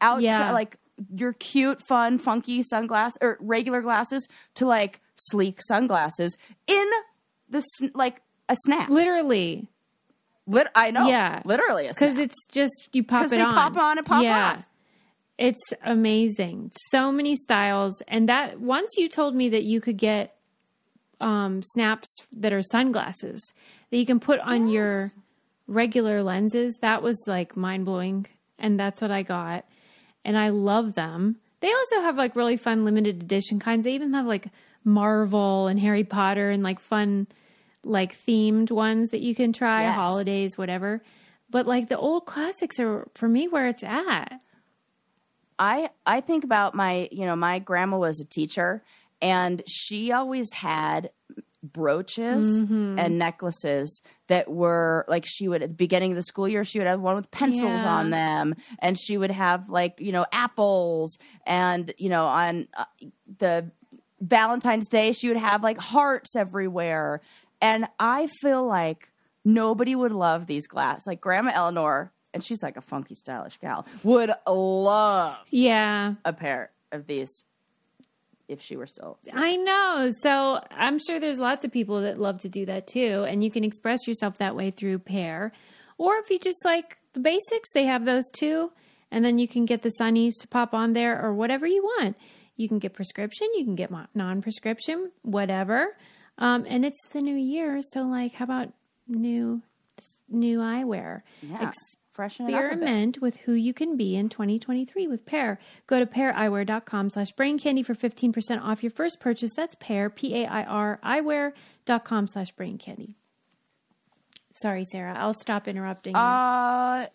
[0.00, 0.50] outside Yeah.
[0.52, 0.76] like
[1.14, 6.90] your cute, fun, funky sunglasses or regular glasses to like sleek sunglasses in
[7.48, 7.62] the
[7.94, 8.88] like a snap.
[8.88, 9.66] literally
[10.46, 11.06] Lit- I know.
[11.06, 11.42] Yeah.
[11.44, 13.38] Literally a because it's just you pop it on.
[13.38, 13.54] they on.
[13.54, 14.52] pop on and pop yeah.
[14.54, 14.66] off.
[15.38, 16.72] It's amazing.
[16.90, 20.34] So many styles, and that once you told me that you could get
[21.20, 23.52] um, snaps that are sunglasses
[23.90, 25.10] that you can put on your
[25.66, 28.26] regular lenses, that was like mind blowing,
[28.58, 29.64] and that's what I got,
[30.24, 31.36] and I love them.
[31.60, 33.84] They also have like really fun limited edition kinds.
[33.84, 34.48] They even have like
[34.84, 37.26] Marvel and Harry Potter and like fun
[37.84, 39.94] like themed ones that you can try, Yes.
[39.94, 41.02] holidays, whatever.
[41.50, 44.40] But like the old classics are for me where it's at.
[45.58, 48.82] I I think about my you know my grandma was a teacher
[49.22, 51.10] and she always had
[51.62, 52.98] brooches Mm-hmm.
[52.98, 56.78] and necklaces that were like she would at the beginning of the school year she
[56.78, 57.94] would have one with pencils Yeah.
[57.96, 62.84] on them and she would have like you know apples and you know on uh,
[63.38, 63.70] the
[64.22, 67.20] Valentine's Day she would have like hearts everywhere
[67.60, 69.10] and I feel like
[69.44, 73.86] nobody would love these glass like grandma Eleanor and she's like a funky stylish gal
[74.02, 76.14] would love Yeah.
[76.24, 77.44] a pair of these
[78.50, 79.18] if she were still.
[79.32, 80.10] I know.
[80.22, 83.24] So I'm sure there's lots of people that love to do that too.
[83.28, 85.52] And you can express yourself that way through pair.
[85.96, 88.72] Or if you just like the basics, they have those too.
[89.10, 92.16] And then you can get the sunnies to pop on there or whatever you want.
[92.56, 95.96] You can get prescription, you can get non prescription, whatever.
[96.38, 97.80] Um, and it's the new year.
[97.82, 98.72] So, like, how about
[99.08, 99.62] new
[100.28, 101.22] new eyewear?
[101.42, 101.72] Yeah,
[102.12, 102.48] freshen.
[102.48, 105.58] Experiment with who you can be in 2023 with Pair.
[105.86, 109.52] Go to paireyewear.com slash brain candy for 15% off your first purchase.
[109.56, 113.16] That's Pair, P-A-I-R, eyewear.com slash brain candy.
[114.60, 115.14] Sorry, Sarah.
[115.16, 116.20] I'll stop interrupting you.
[116.20, 117.06] Uh,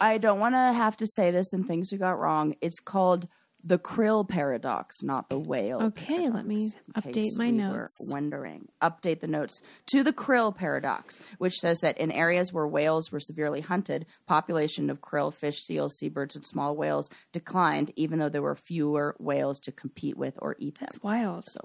[0.00, 2.56] I don't want to have to say this and things we got wrong.
[2.60, 3.28] It's called
[3.66, 5.82] the krill paradox, not the whale.
[5.84, 7.96] Okay, let me update my we notes.
[8.10, 13.10] Wondering, update the notes to the krill paradox, which says that in areas where whales
[13.10, 18.28] were severely hunted, population of krill, fish, seals, seabirds, and small whales declined, even though
[18.28, 20.88] there were fewer whales to compete with or eat them.
[20.92, 21.48] That's wild.
[21.48, 21.60] So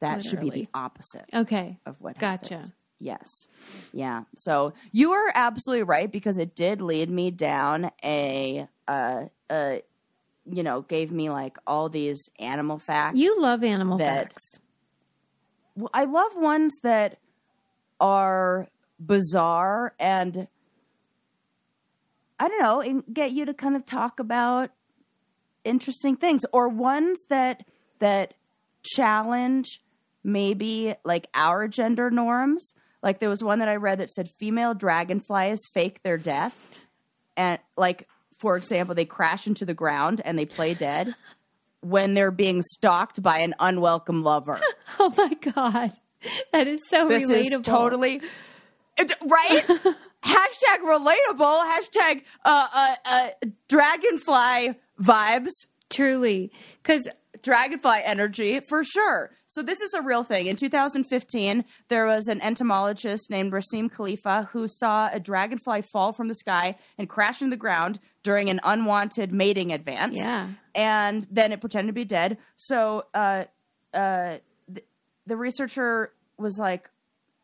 [0.00, 1.78] that should be the opposite Okay.
[1.86, 2.54] of what Gotcha.
[2.54, 2.72] happened.
[3.00, 3.48] Yes.
[3.92, 4.22] Yeah.
[4.36, 9.76] So you are absolutely right because it did lead me down a uh uh
[10.50, 13.18] you know, gave me like all these animal facts.
[13.18, 14.60] You love animal that- facts.
[15.92, 17.18] I love ones that
[18.00, 18.68] are
[19.00, 20.46] bizarre and
[22.38, 24.70] I don't know, and get you to kind of talk about
[25.64, 27.64] interesting things or ones that
[28.00, 28.34] that
[28.82, 29.80] challenge
[30.22, 32.74] maybe like our gender norms.
[33.02, 36.86] Like there was one that I read that said female dragonflies fake their death
[37.36, 38.08] and like
[38.44, 41.14] for example, they crash into the ground and they play dead
[41.80, 44.60] when they're being stalked by an unwelcome lover.
[44.98, 45.92] Oh my God.
[46.52, 47.60] That is so This relatable.
[47.60, 48.20] is totally
[48.98, 49.64] right.
[50.22, 51.72] hashtag relatable.
[51.72, 53.28] Hashtag uh, uh, uh,
[53.68, 55.52] dragonfly vibes.
[55.88, 56.52] Truly.
[56.82, 57.08] Because
[57.42, 59.30] Dragonfly energy for sure.
[59.46, 60.46] So this is a real thing.
[60.46, 66.28] In 2015, there was an entomologist named Rassim Khelifa who saw a dragonfly fall from
[66.28, 70.18] the sky and crash into the ground during an unwanted mating advance.
[70.18, 70.48] Yeah.
[70.74, 72.38] and then it pretended to be dead.
[72.56, 73.44] So uh,
[73.92, 74.38] uh,
[74.74, 74.86] th-
[75.26, 76.90] the researcher was like,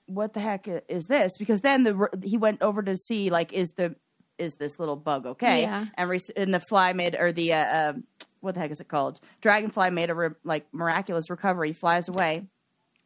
[0.07, 3.69] "What the heck is this?" Because then the he went over to see like, is
[3.77, 3.95] the
[4.39, 5.63] is this little bug okay?
[5.63, 5.87] Yeah.
[5.97, 8.05] And, re- and the fly made or the uh, um
[8.41, 9.21] what the heck is it called?
[9.43, 12.47] Dragonfly made a re- like miraculous recovery, flies away,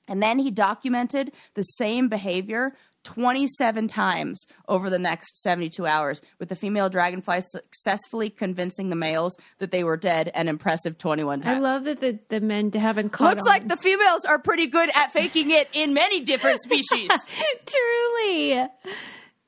[0.09, 2.77] and then he documented the same behavior.
[3.05, 9.37] 27 times over the next 72 hours, with the female dragonfly successfully convincing the males
[9.59, 11.57] that they were dead an impressive 21 times.
[11.57, 14.91] I love that the, the men haven't caught Looks like the females are pretty good
[14.95, 17.11] at faking it in many different species.
[17.67, 18.67] Truly.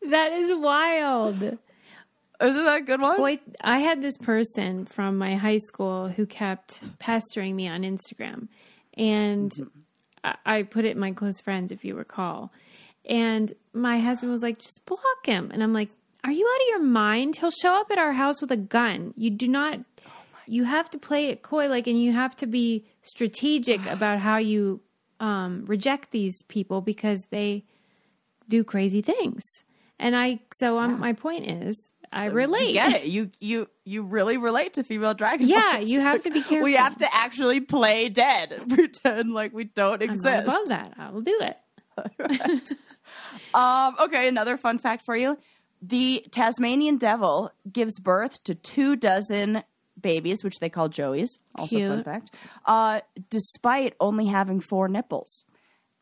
[0.09, 1.59] That is wild.
[2.41, 3.17] Isn't that a good one?
[3.17, 8.49] Boy, I had this person from my high school who kept pestering me on Instagram.
[8.95, 9.81] And mm-hmm.
[10.23, 12.53] I, I put it in my close friends, if you recall.
[13.07, 15.51] And my husband was like, just block him.
[15.53, 15.91] And I'm like,
[16.25, 17.37] are you out of your mind?
[17.37, 19.15] He'll show up at our house with a gun.
[19.17, 19.79] You do not,
[20.47, 24.39] you have to play it coy, like, and you have to be strategic about how
[24.39, 24.81] you
[25.21, 27.65] um, reject these people because they
[28.49, 29.43] do crazy things.
[29.99, 32.69] And I, so I'm, my point is, I relate.
[32.69, 33.05] You get it.
[33.07, 35.51] You you you really relate to female dragonflies.
[35.51, 36.63] Yeah, you have to be careful.
[36.63, 40.25] we have to actually play dead, pretend like we don't I'm exist.
[40.25, 40.93] not above that.
[40.99, 41.57] I will do it.
[43.55, 45.39] Um, okay, another fun fact for you:
[45.83, 49.63] the Tasmanian devil gives birth to two dozen
[50.01, 51.39] babies, which they call joeys.
[51.55, 52.35] Also, fun fact.
[52.65, 55.45] Uh, despite only having four nipples.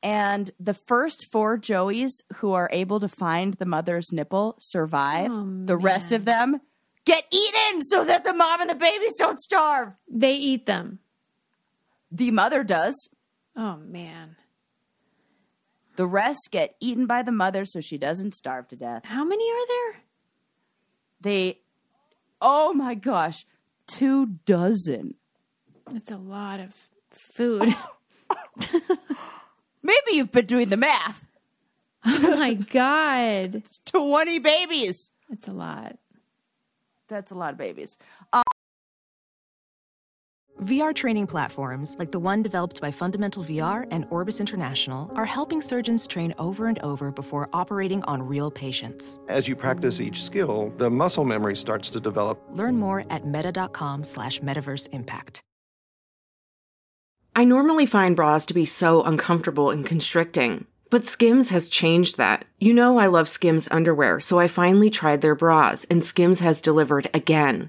[0.02, 5.30] And the first four joeys who are able to find the mother's nipple survive.
[5.32, 6.60] Oh, the rest of them
[7.06, 9.94] get eaten so that the mom and the babies don't starve.
[10.06, 10.98] They eat them.
[12.10, 13.08] The mother does.
[13.56, 14.36] Oh man.
[15.96, 19.02] The rest get eaten by the mother so she doesn't starve to death.
[19.04, 19.96] How many are there?
[21.20, 21.60] They,
[22.40, 23.46] oh my gosh,
[23.86, 25.14] two dozen.
[25.90, 26.74] That's a lot of
[27.10, 27.74] food.
[29.82, 31.24] Maybe you've been doing the math.
[32.04, 33.54] oh my god.
[33.54, 35.12] It's 20 babies.
[35.28, 35.96] That's a lot.
[37.08, 37.96] That's a lot of babies.
[40.64, 45.60] VR training platforms, like the one developed by Fundamental VR and Orbis International, are helping
[45.60, 49.20] surgeons train over and over before operating on real patients.
[49.28, 52.42] As you practice each skill, the muscle memory starts to develop.
[52.50, 55.42] Learn more at meta.com slash metaverse impact.
[57.36, 62.46] I normally find bras to be so uncomfortable and constricting, but Skims has changed that.
[62.58, 66.62] You know I love Skims underwear, so I finally tried their bras, and Skims has
[66.62, 67.68] delivered again.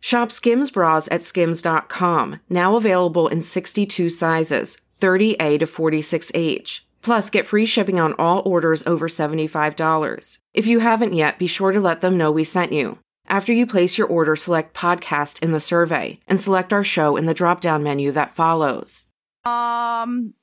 [0.00, 6.80] Shop Skims bras at skims.com, now available in 62 sizes, 30A to 46H.
[7.02, 10.38] Plus, get free shipping on all orders over $75.
[10.52, 12.98] If you haven't yet, be sure to let them know we sent you.
[13.26, 17.26] After you place your order, select podcast in the survey and select our show in
[17.26, 19.06] the drop down menu that follows.
[19.44, 20.34] Um,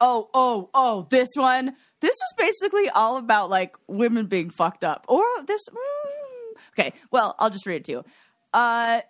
[0.00, 1.76] oh, oh, oh, this one.
[2.00, 5.04] This was basically all about like women being fucked up.
[5.08, 5.68] Or this.
[5.68, 8.04] Mm, okay, well, I'll just read it to you.
[8.52, 9.00] Uh,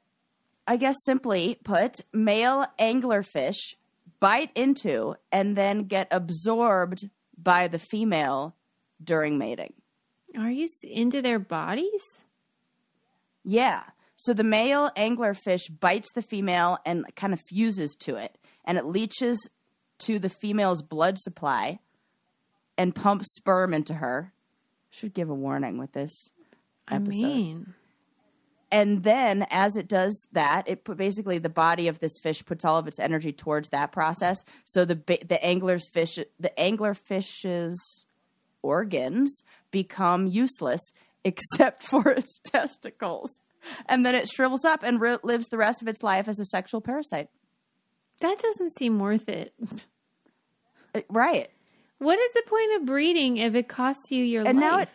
[0.67, 3.75] I guess simply put, male anglerfish
[4.21, 8.55] bite into and then get absorbed by the female
[9.03, 9.73] during mating.
[10.39, 12.25] Are you s- into their bodies?
[13.45, 13.83] Yeah.
[14.15, 18.87] So the male anglerfish bites the female and kind of fuses to it, and it
[18.87, 19.51] leaches
[20.01, 21.81] to the female's blood supply
[22.79, 24.33] and pumps sperm into her.
[24.91, 26.31] Should give a warning with this
[26.89, 27.25] episode.
[27.25, 27.75] I mean,
[28.73, 32.65] and then as it does that, it put basically the body of this fish puts
[32.65, 34.43] all of its energy towards that process.
[34.65, 34.97] So the
[35.29, 38.07] the angler's fish the anglerfish's
[38.63, 40.81] organs become useless
[41.25, 43.43] except for its testicles.
[43.87, 46.45] And then it shrivels up and ri lives the rest of its life as a
[46.45, 47.29] sexual parasite.
[48.21, 49.55] that doesn't seem worth it.
[51.09, 51.49] Right.
[51.99, 54.65] What is the point of breeding if it costs you your And life?
[54.71, 54.89] now it-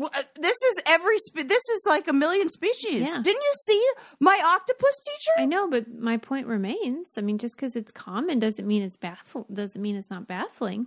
[0.00, 0.08] Uh,
[0.40, 3.06] this is every spe- this is like a million species.
[3.06, 3.18] Yeah.
[3.22, 3.86] Didn't you see
[4.20, 5.32] my octopus teacher?
[5.38, 7.10] I know, but my point remains.
[7.18, 9.46] I mean, just because it's common doesn't mean it's baffle.
[9.52, 10.86] Doesn't mean it's not baffling.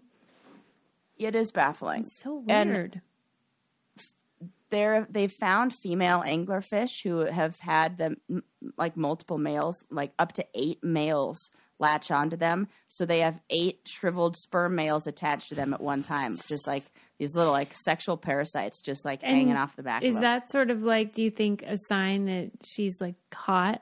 [1.17, 2.01] It is baffling.
[2.01, 3.01] It's so And- weird.
[4.71, 8.17] They're they've found female anglerfish who have had them
[8.77, 12.67] like multiple males, like up to eight males latch onto them.
[12.87, 16.83] So they have eight shriveled sperm males attached to them at one time, just like
[17.17, 20.03] these little like sexual parasites, just like hanging off the back.
[20.03, 21.13] Is that sort of like?
[21.13, 23.81] Do you think a sign that she's like hot?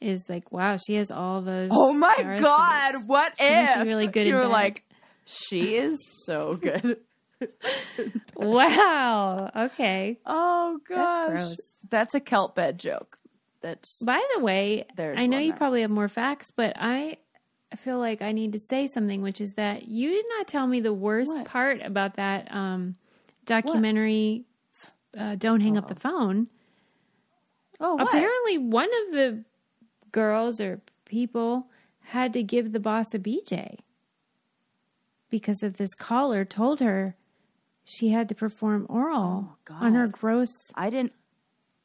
[0.00, 1.70] Is like, wow, she has all those.
[1.72, 2.44] Oh my parasites.
[2.44, 3.08] god!
[3.08, 4.50] What She if really good You're bed.
[4.50, 4.84] like,
[5.26, 6.98] she is so good.
[8.36, 9.50] Wow.
[9.54, 10.18] Okay.
[10.26, 11.56] oh gosh, gross.
[11.90, 13.16] That's a kelp bed joke.
[13.60, 17.18] That's By the way, There's I know you probably have more facts, but I
[17.72, 20.66] I feel like I need to say something, which is that you did not tell
[20.66, 21.44] me the worst What?
[21.46, 22.96] part about that um,
[23.44, 24.44] documentary.
[25.16, 26.48] Uh, Don't hang up the phone.
[27.80, 28.08] oh what?
[28.08, 29.44] Apparently, one of the
[30.12, 31.66] girls or people
[32.00, 33.76] had to give the boss a BJ
[35.30, 37.16] because of this caller told her
[37.84, 40.70] she had to perform oral Oh, on her gross.
[40.74, 41.12] I didn't.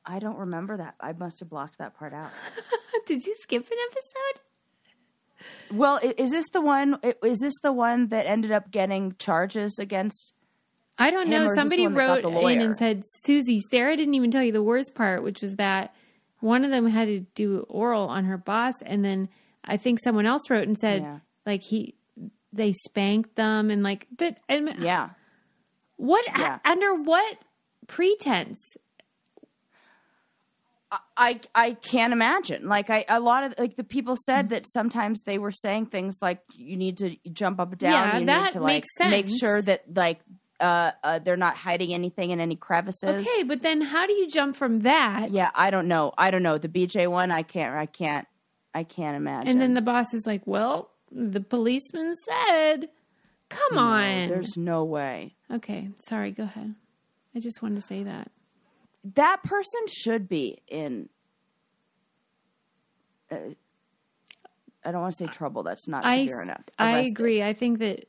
[0.05, 0.95] I don't remember that.
[0.99, 2.31] I must have blocked that part out.
[3.05, 4.41] Did you skip an episode?
[5.73, 6.99] Well, is this the one?
[7.23, 10.33] Is this the one that ended up getting charges against?
[10.97, 11.41] I don't know.
[11.41, 14.13] or is this the Somebody one that got wrote in and said, Susie, Sarah didn't
[14.13, 15.93] even tell you the worst part, which was that
[16.39, 18.75] one of them had to do oral on her boss.
[18.85, 19.29] And then
[19.65, 21.19] I think someone else wrote and said, Yeah.
[21.45, 21.95] like, he,
[22.51, 25.09] they spanked them and like, did, and Yeah,
[25.97, 26.59] what, Yeah.
[26.63, 27.37] under what
[27.87, 28.59] pretense?
[31.17, 32.67] I I can't imagine.
[32.67, 36.17] Like I a lot of like the people said that sometimes they were saying things
[36.21, 37.91] like you need to jump up and down.
[37.91, 40.19] Yeah, you that need to like makes make sure that like
[40.59, 43.27] uh, uh they're not hiding anything in any crevices.
[43.27, 45.31] Okay, but then how do you jump from that?
[45.31, 46.13] Yeah, I don't know.
[46.17, 46.57] I don't know.
[46.57, 47.75] The BJ one, I can't.
[47.75, 48.27] I can't.
[48.73, 49.49] I can't imagine.
[49.49, 52.89] And then the boss is like, well, the policeman said,
[53.49, 54.29] come on.
[54.29, 56.73] there's no way Okay, sorry, go ahead.
[57.35, 58.31] I just wanted to say that.
[59.15, 61.09] That person should be in.
[63.31, 63.35] Uh,
[64.85, 65.63] I don't want to say trouble.
[65.63, 66.61] That's not I, severe enough.
[66.77, 67.41] I agree.
[67.41, 68.05] I think that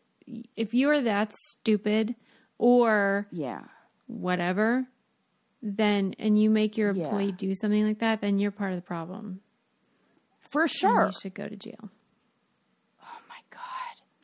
[0.57, 2.15] if you are that stupid
[2.59, 3.63] or Yeah.
[4.07, 4.87] whatever,
[5.63, 7.05] then and you make your Yeah.
[7.05, 9.41] employee do something like that, then you're part of the problem.
[10.51, 11.07] For And sure.
[11.07, 11.91] you should go to jail.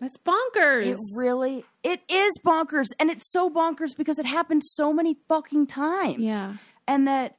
[0.01, 0.87] That's bonkers.
[0.87, 5.67] It really it is bonkers and it's so bonkers because it happened so many fucking
[5.67, 6.21] times.
[6.21, 6.55] Yeah.
[6.89, 7.37] And that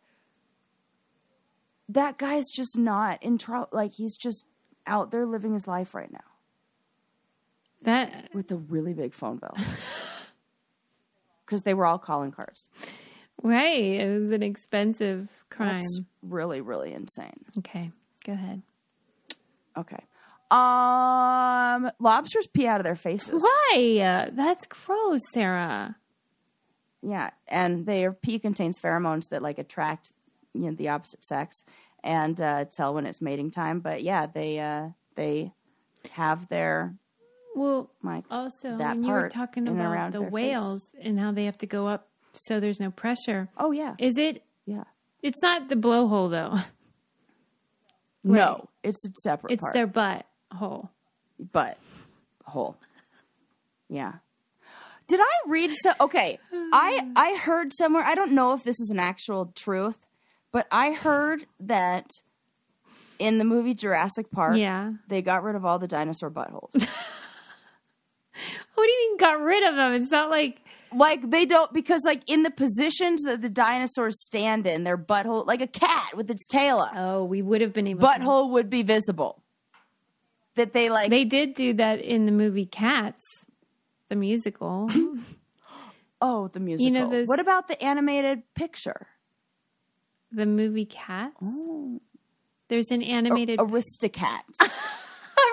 [1.89, 4.45] that guy's just not in trouble like he's just
[4.85, 6.19] out there living his life right now
[7.81, 9.55] that with a really big phone bill.
[11.47, 12.69] Cuz they were all calling cars.
[13.41, 13.81] right.
[13.81, 15.79] It was an expensive crime.
[15.79, 17.43] That's really really insane.
[17.57, 17.91] Okay,
[18.23, 18.61] go ahead.
[19.75, 20.03] Okay.
[20.51, 23.41] Um lobsters pee out of their faces.
[23.43, 24.29] Why?
[24.33, 25.95] That's gross, Sarah.
[27.01, 30.11] Yeah, and their pee contains pheromones that like attract
[30.53, 31.63] you know the opposite sex
[32.03, 33.79] and uh, tell when it's mating time.
[33.79, 35.53] But yeah, they uh, they
[36.11, 36.95] have their
[37.55, 40.31] Well, like also that when you were talking about the their face.
[40.33, 43.49] whales and how they have to go up so there's no pressure.
[43.57, 44.43] oh yeah Is it?
[44.65, 44.85] yeah
[45.21, 46.59] It's not the blowhole though.
[48.23, 50.89] no it's a separate It's part their butt hole.
[51.51, 51.77] but
[52.45, 52.75] hole
[53.89, 54.13] yeah.
[55.07, 55.91] Did I read so?
[55.99, 58.03] Okay, I I heard somewhere.
[58.03, 59.97] I don't know if this is an actual truth,
[60.53, 62.09] but I heard that
[63.19, 64.93] in the movie Jurassic Park, Yeah.
[65.09, 66.87] they got rid of all the dinosaur buttholes.
[68.75, 69.93] What do you mean got rid of them?
[69.93, 70.61] It's not like
[70.93, 75.45] like they don't because like in the positions that the dinosaurs stand in, their butthole
[75.45, 78.01] like a cat with its tail up, oh, we would have been able.
[78.01, 78.07] to.
[78.07, 79.43] butthole would be visible.
[80.55, 83.23] That they like They did do that in the movie Cats,
[84.09, 84.89] the musical.
[86.21, 87.09] oh the musical.
[87.09, 89.07] those- What about the animated picture?
[90.31, 91.35] the movie Cats.
[91.43, 91.99] Oh.
[92.69, 94.57] There's an animated Aristocats.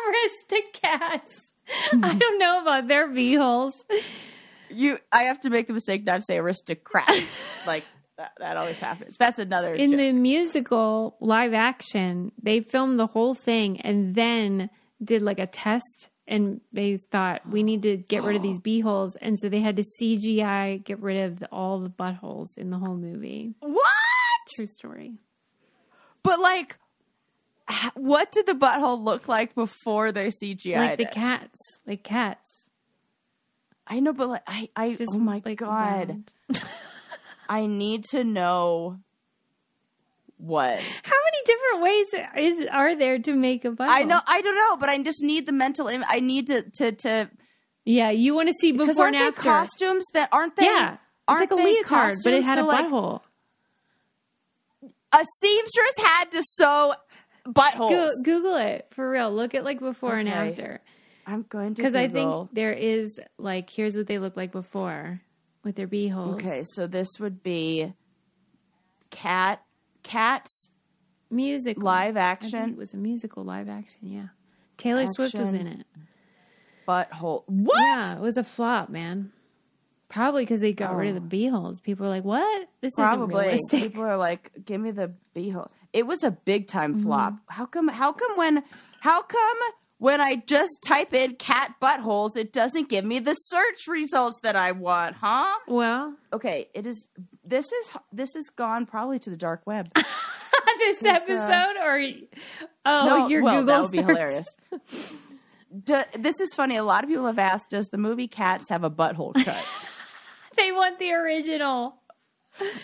[0.06, 1.34] Aristocats.
[1.90, 2.04] Hmm.
[2.04, 3.72] I don't know about their beeholes.
[4.70, 7.42] you, I have to make the mistake not to say aristocrats.
[7.66, 7.84] like
[8.16, 9.16] that, that always happens.
[9.16, 9.74] That's another.
[9.74, 9.98] In joke.
[9.98, 14.70] the musical live action, they filmed the whole thing and then
[15.02, 16.10] did like a test.
[16.30, 19.76] And they thought we need to get rid of these beeholes, and so they had
[19.76, 23.54] to CGI get rid of the, all the buttholes in the whole movie.
[23.60, 23.86] what?
[24.54, 25.14] True story.
[26.22, 26.76] But like,
[27.70, 32.50] h- what did the butthole look like before they CGI like the cats, like cats.
[33.86, 36.32] I know, but like, I, I, Just oh my like god, round.
[37.48, 38.98] I need to know
[40.36, 40.78] what.
[41.04, 41.16] How
[41.48, 43.88] different ways is are there to make a butthole?
[43.88, 45.88] I know, I don't know, but I just need the mental.
[45.88, 47.30] Im- I need to to to
[47.84, 49.40] Yeah, you want to see before and after.
[49.42, 50.64] costumes that aren't they?
[50.66, 53.20] yeah, it's aren't like a they leotard, but it had So, a like, butthole.
[55.12, 56.94] A seamstress had to sew
[57.46, 57.90] buttholes.
[57.90, 59.32] Go, Google it for real.
[59.32, 60.80] Look at like before and after,
[61.26, 65.20] I'm going to because I think there is like here's what they look like before
[65.64, 66.34] with their beeholes.
[66.42, 67.94] Okay, so this would be
[69.10, 69.62] cat
[70.02, 70.70] cats
[71.30, 74.00] musical live action it was a musical live action.
[74.02, 74.28] Yeah,
[74.76, 75.80] Taylor Swift was in Action.
[75.80, 75.86] it.
[76.88, 77.44] butthole.
[77.46, 77.78] What?
[77.78, 79.32] Yeah, it was a flop, man.
[80.08, 81.80] Probably because they got rid of the beeholes.
[81.82, 82.68] People were like, "What?
[82.80, 83.44] This isn't Probably.
[83.44, 87.02] realistic." People are like, "Give me the beehole." It was a big time Mm-hmm.
[87.02, 87.34] flop.
[87.48, 87.88] How come?
[87.88, 88.62] How come when?
[89.00, 89.56] How come
[89.98, 94.54] when I just type in cat buttholes, it doesn't give me the search results that
[94.56, 95.16] I want?
[95.16, 95.58] Huh?
[95.66, 97.10] Well, Okay, it is.
[97.44, 99.90] This is this is gone probably to the dark web.
[100.78, 102.00] this It's, uh, episode or
[102.86, 104.06] oh, no, your well, Google that would be search.
[104.06, 104.46] hilarious.
[105.84, 106.76] Do, this is funny.
[106.76, 109.66] A lot of people have asked, "Does the movie Cats have a butthole cut?"
[110.56, 111.96] they want the original.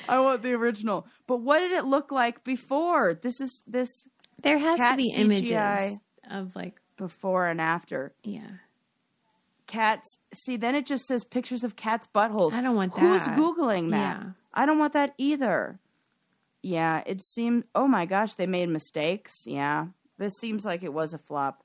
[0.08, 1.06] I want the original.
[1.26, 3.14] But what did it look like before?
[3.14, 3.88] This is this
[4.42, 5.18] There has Cat to be CGI.
[5.20, 5.98] images
[6.30, 8.14] of like before and after.
[8.22, 8.48] yeah.
[9.66, 10.18] Cats.
[10.34, 12.52] See, then it just says pictures of cats' buttholes.
[12.52, 13.00] I don't want that.
[13.00, 14.20] Who's googling that?
[14.20, 14.30] Yeah.
[14.52, 15.80] I don't want that either.
[16.64, 17.64] Yeah, it seemed.
[17.74, 19.32] Oh my gosh, they made mistakes.
[19.46, 21.62] Yeah, this seems like it was a flop.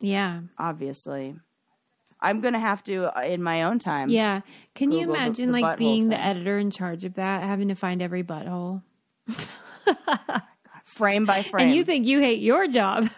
[0.00, 0.40] Yeah.
[0.58, 1.36] Obviously,
[2.20, 4.08] I'm gonna have to uh, in my own time.
[4.08, 4.40] Yeah.
[4.74, 7.44] Can you Google the- imagine the like butthole being the editor in charge of that,
[7.44, 8.82] having to find every butthole?
[10.84, 11.68] frame by frame.
[11.68, 13.08] And you think you hate your job.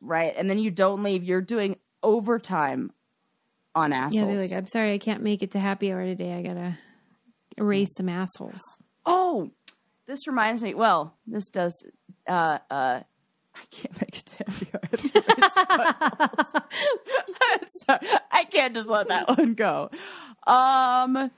[0.00, 1.22] right, and then you don't leave.
[1.24, 2.92] You're doing overtime
[3.76, 4.14] on assholes.
[4.14, 6.32] Yeah, they're like, I'm sorry, I can't make it to happy hour today.
[6.32, 6.78] I gotta
[7.56, 8.60] erase some assholes.
[9.06, 9.50] Oh,
[10.10, 10.74] this reminds me.
[10.74, 11.84] Well, this does.
[12.28, 13.00] Uh, uh,
[13.54, 14.80] I can't make it to happy hour.
[14.82, 17.68] I have to raise my buttholes.
[17.86, 19.90] Sorry, I can't just let that one go.
[20.46, 21.30] Um,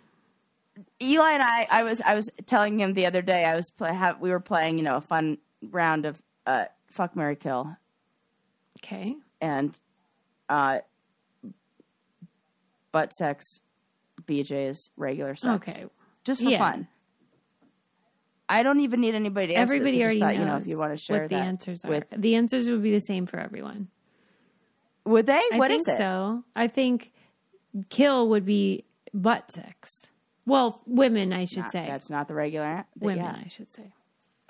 [1.00, 3.44] Eli and I, I was, I was telling him the other day.
[3.44, 5.38] I was play, have, we were playing, you know, a fun
[5.70, 7.76] round of uh, fuck, Mary kill,
[8.78, 9.14] Okay.
[9.40, 9.78] and
[10.48, 10.78] uh,
[12.92, 13.60] butt sex,
[14.24, 15.68] BJ's, regular sex.
[15.68, 15.86] Okay.
[16.24, 16.58] just for Yeah.
[16.58, 16.88] fun.
[18.53, 20.00] I don't even need anybody to answer Everybody this.
[20.00, 21.84] I already just thought, knows you know, if you want to share what the answers
[21.84, 21.88] are.
[21.90, 23.88] with, the answers would be the same for everyone.
[25.05, 25.40] would they?
[25.53, 25.98] I What think is it?
[25.98, 26.44] so.
[26.55, 27.12] I think
[27.88, 28.84] kill would be
[29.14, 30.07] butt sex.
[30.46, 31.86] Well, women, I should Not- say.
[31.86, 32.84] that's not the regular.
[32.96, 33.42] the- women, Yeah.
[33.44, 33.92] I should say.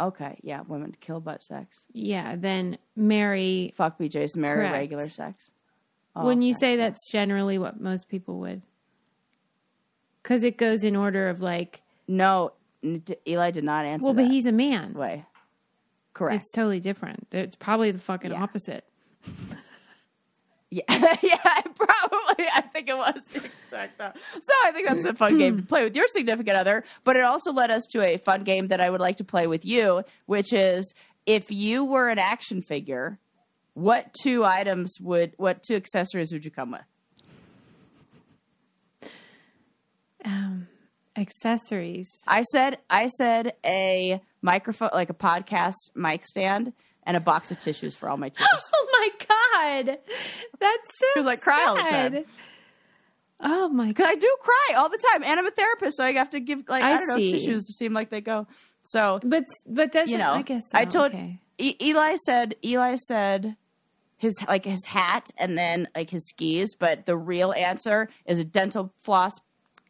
[0.00, 0.38] Okay.
[0.42, 0.62] Yeah.
[0.62, 1.86] Women kill butt sex.
[1.92, 2.34] Yeah.
[2.36, 3.72] Then marry.
[3.76, 4.36] Fuck BJ's.
[4.36, 4.72] Marry Correct.
[4.72, 5.52] regular sex.
[6.16, 6.58] Oh, when you okay.
[6.60, 8.62] say that's generally what most people would,
[10.22, 11.82] because it goes in order of like.
[12.08, 12.52] no,
[12.84, 14.04] Eli did not answer.
[14.06, 14.94] Well, but that he's a man.
[14.94, 15.24] way.
[16.14, 16.42] Correct.
[16.42, 17.26] It's totally different.
[17.32, 18.42] It's probably the fucking Yeah.
[18.42, 18.84] opposite.
[20.74, 20.84] Yeah,
[21.22, 22.46] yeah, I probably.
[22.50, 23.98] I think it was the exact.
[23.98, 26.82] So I think that's a fun game to play with your significant other.
[27.04, 29.46] But it also led us to a fun game that I would like to play
[29.46, 30.94] with you, which is
[31.26, 33.18] if you were an action figure,
[33.74, 36.80] what two items would, what two accessories would you come with?
[40.24, 40.68] Um,
[41.22, 42.10] accessories.
[42.26, 46.72] I said, I said a microphone, like a podcast mic stand,
[47.04, 48.48] and a box of tissues for all my tears.
[48.74, 49.98] Oh my god,
[50.60, 51.06] that's so.
[51.14, 52.24] 'Cause I cry all the time.
[53.44, 54.06] Oh my god.
[54.08, 56.62] I do cry all the time, and I'm a therapist, so I have to give
[56.68, 58.46] like I, I don't know tissues seem like they go.
[58.82, 60.78] So But but doesn't you know, I guess so.
[60.78, 61.38] I told okay.
[61.58, 63.56] E- Eli said Eli said
[64.16, 68.44] his like his hat and then like his skis, but the real answer is a
[68.44, 69.32] dental floss.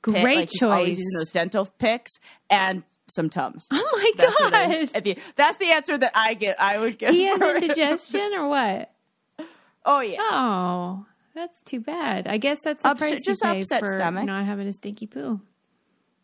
[0.03, 0.89] Pick, Great like choice.
[0.89, 2.11] using those dental picks
[2.51, 3.67] and some tums.
[3.71, 4.91] Oh my That's, god.
[4.97, 6.61] at the- that's the answer that I get.
[6.61, 7.11] I would give.
[7.11, 8.91] He has indigestion or what?
[9.85, 10.19] Oh yeah.
[10.21, 12.29] Oh, that's too bad.
[12.29, 14.25] I guess that's the Upset- price just you pay upset for stomach.
[14.27, 15.41] not having a stinky poo.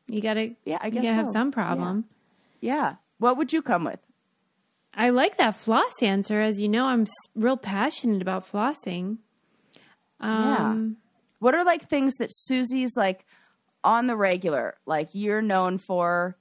[0.07, 2.05] You gotta, Yeah, I you guess gotta have some problem.
[2.61, 2.95] Yeah.
[3.19, 3.99] What would you come with?
[4.95, 6.41] I like that floss answer.
[6.41, 9.19] As you know, I'm real passionate about flossing.
[10.21, 10.97] Um,
[11.41, 13.25] What are like things that Susie's like
[13.85, 14.77] on the regular?
[14.87, 16.37] Like you're known for,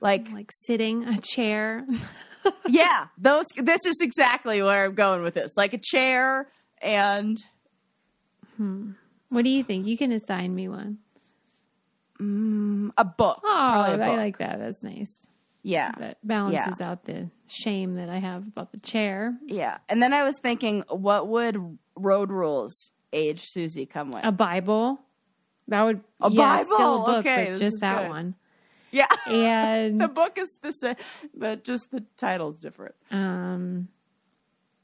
[0.00, 1.86] like like sitting a chair.
[2.68, 3.46] yeah, those.
[3.56, 5.56] This is exactly where I'm going with this.
[5.56, 6.48] Like a chair
[6.80, 7.36] and
[8.56, 8.92] hmm.
[9.28, 9.86] what do you think?
[9.86, 10.98] You can assign me one.
[12.96, 13.40] a book.
[13.44, 14.16] Oh, a I book.
[14.16, 14.58] like that.
[14.58, 15.26] That's nice.
[15.62, 19.36] Yeah, That balances out the shame that I have about the chair.
[19.46, 19.78] yeah.
[19.88, 24.24] And then I was thinking, what would Road Rules age Susie come with?
[24.24, 25.00] A Bible.
[25.70, 27.06] That would be A yeah, it's still Bible?
[27.06, 28.08] a book, Okay, but just that good.
[28.10, 28.34] one.
[28.90, 30.96] yeah, And the book is the same,
[31.34, 32.94] but just the title's different.
[33.10, 33.88] um,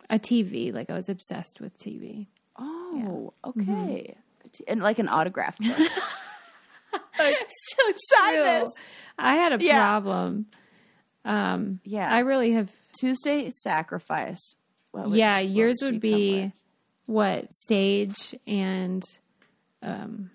[0.08, 0.72] a TV.
[0.72, 2.28] Like I was obsessed with TV.
[2.58, 3.70] Oh, Mm-hmm.
[3.70, 4.16] okay.
[4.68, 5.76] And like an autograph book.
[7.18, 7.32] so
[8.14, 8.42] true.
[8.44, 8.70] this.
[9.18, 9.78] I had a Yeah.
[9.78, 10.46] problem.
[11.24, 12.08] Um, Yeah.
[12.10, 12.70] I really have.
[12.98, 14.56] Tuesday sacrifice.
[15.08, 16.52] Yeah, yours would be
[17.04, 19.02] what sage and
[19.82, 20.30] um,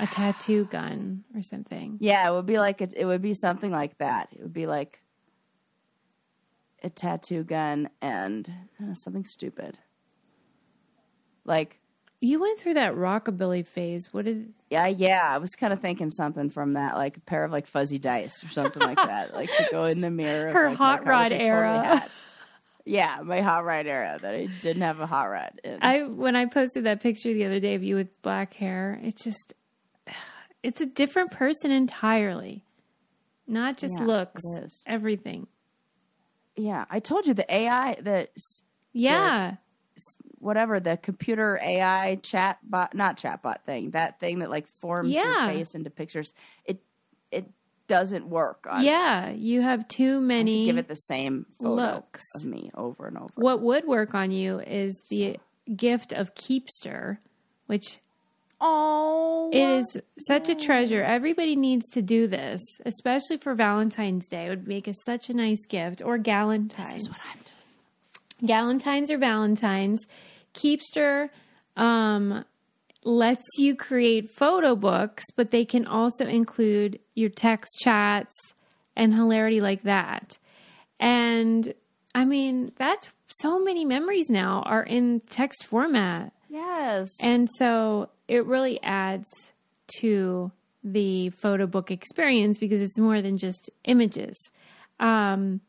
[0.00, 1.98] a tattoo gun or something.
[2.00, 4.28] Yeah, it would be like a, it would be something like that.
[4.32, 5.00] It would be like
[6.82, 8.50] a tattoo gun and
[8.82, 9.78] uh, something stupid.
[11.44, 11.78] Like
[12.20, 14.08] You went through that rockabilly phase.
[14.12, 14.52] What did?
[14.70, 15.28] yeah, yeah.
[15.30, 18.42] I was kind of thinking something from that, like a pair of like fuzzy dice
[18.44, 20.48] or something like that, like to go in the mirror.
[20.48, 22.06] of, Her like, hot rod I totally era.
[22.86, 25.60] Yeah, my hot rod era that I didn't have a hot rod.
[25.62, 25.78] In.
[25.82, 29.18] I when I posted that picture the other day of you with black hair, it
[29.22, 29.52] just
[30.62, 32.64] it's a different person entirely.
[33.46, 34.42] Not just Yeah, looks,
[34.86, 35.46] everything.
[36.56, 38.28] yeah, I told you the AI, the
[38.92, 39.56] Yeah.
[40.38, 45.14] whatever the computer AI chat bot, not chat bot thing, that thing that like forms
[45.14, 46.32] your face into pictures.
[46.64, 46.80] It
[47.30, 47.46] it
[47.88, 48.66] doesn't work.
[48.70, 50.64] On, Yeah, you have too many.
[50.64, 52.24] give it the same looks.
[52.36, 53.32] of me over and over.
[53.34, 55.38] what would work on you is the
[55.74, 57.18] gift of Keepster,
[57.66, 57.98] which
[58.60, 59.96] Oh, it is
[60.26, 61.02] such a treasure.
[61.02, 64.46] Everybody needs to do this, especially for Valentine's Day.
[64.46, 66.92] It would make us such a nice gift or Galentine's.
[66.92, 68.50] This is what I'm doing.
[68.50, 70.04] Galentine's or Valentine's.
[70.54, 71.30] Keepster
[71.76, 72.44] um,
[73.04, 78.34] lets you create photo books, but they can also include your text chats
[78.96, 80.38] and hilarity like that.
[80.98, 81.72] And
[82.14, 86.32] I mean, that's so many memories now are in text format.
[86.48, 89.28] Yes, And so it really adds
[89.98, 90.52] to
[90.84, 94.36] the photo book experience because it's more than just images.
[95.00, 95.60] Um,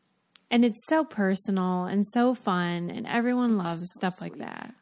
[0.52, 4.74] and it's so personal and so fun, and everyone loves stuff like that.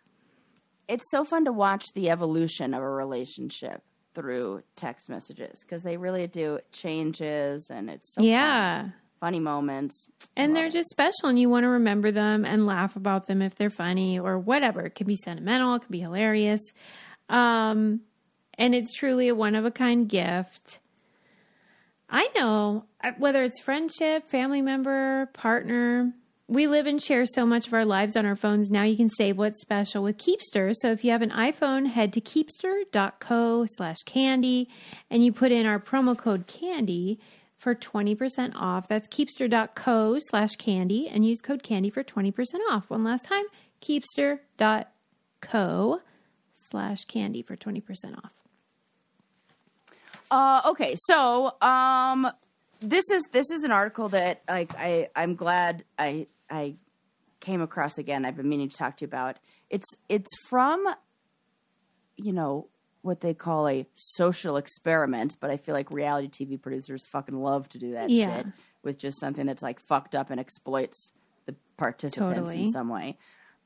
[0.89, 3.81] it's so fun to watch the evolution of a relationship
[4.13, 8.27] through text messages because they really do changes and it's so fun.
[8.27, 8.89] yeah.
[9.21, 10.09] funny moments.
[10.35, 13.55] And they're just special, and you want to remember them and laugh about them if
[13.55, 14.81] they're funny or whatever.
[14.81, 16.61] It can be sentimental, it can be hilarious.
[17.29, 18.01] Um,
[18.57, 20.79] and it's truly a one of a kind gift.
[22.09, 22.85] I know
[23.17, 26.13] whether it's friendship, family member, partner,
[26.49, 28.71] we live and share so much of our lives on our phones.
[28.71, 30.73] Now you can save what's special with Keepster.
[30.73, 34.67] So if you have an iPhone, head to keepster.co slash candy
[35.11, 37.19] and you put in our promo code candy
[37.59, 38.87] for 20% off.
[38.87, 42.33] That's keepster.co slash candy and use code candy for 20%
[42.71, 42.89] off.
[42.89, 43.43] One last time,
[43.81, 44.41] keepster.co
[46.69, 47.83] slash candy for 20%
[48.17, 48.33] off.
[50.31, 52.29] Uh, okay, so um,
[52.81, 56.75] this is this is an article that like I I'm glad I I
[57.39, 58.25] came across again.
[58.25, 59.37] I've been meaning to talk to you about.
[59.71, 60.85] It's it's from
[62.15, 62.67] you know
[63.01, 67.67] what they call a social experiment, but I feel like reality TV producers fucking love
[67.69, 68.37] to do that Yeah.
[68.37, 68.45] shit
[68.83, 71.11] with just something that's like fucked up and exploits
[71.47, 72.65] the participants Totally.
[72.65, 73.17] in some way.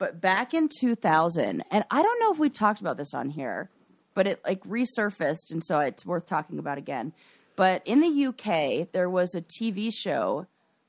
[0.04, 3.70] But back in 2000, and I don't know if we talked about this on here,
[4.14, 7.14] but it like resurfaced, and so it's worth talking about again.
[7.56, 10.48] But in the UK, there was a TV show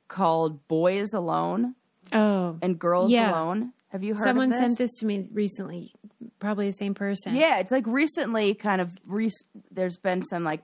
[0.09, 1.77] called Boys Alone
[2.13, 3.31] Oh, and Girls Yeah.
[3.31, 3.73] Alone.
[3.91, 4.71] Have you heard someone of this?
[4.71, 5.93] sent this to me recently.
[6.41, 7.37] Probably the same person.
[7.37, 9.31] Yeah, it's like recently kind of re-
[9.71, 10.63] there's been some like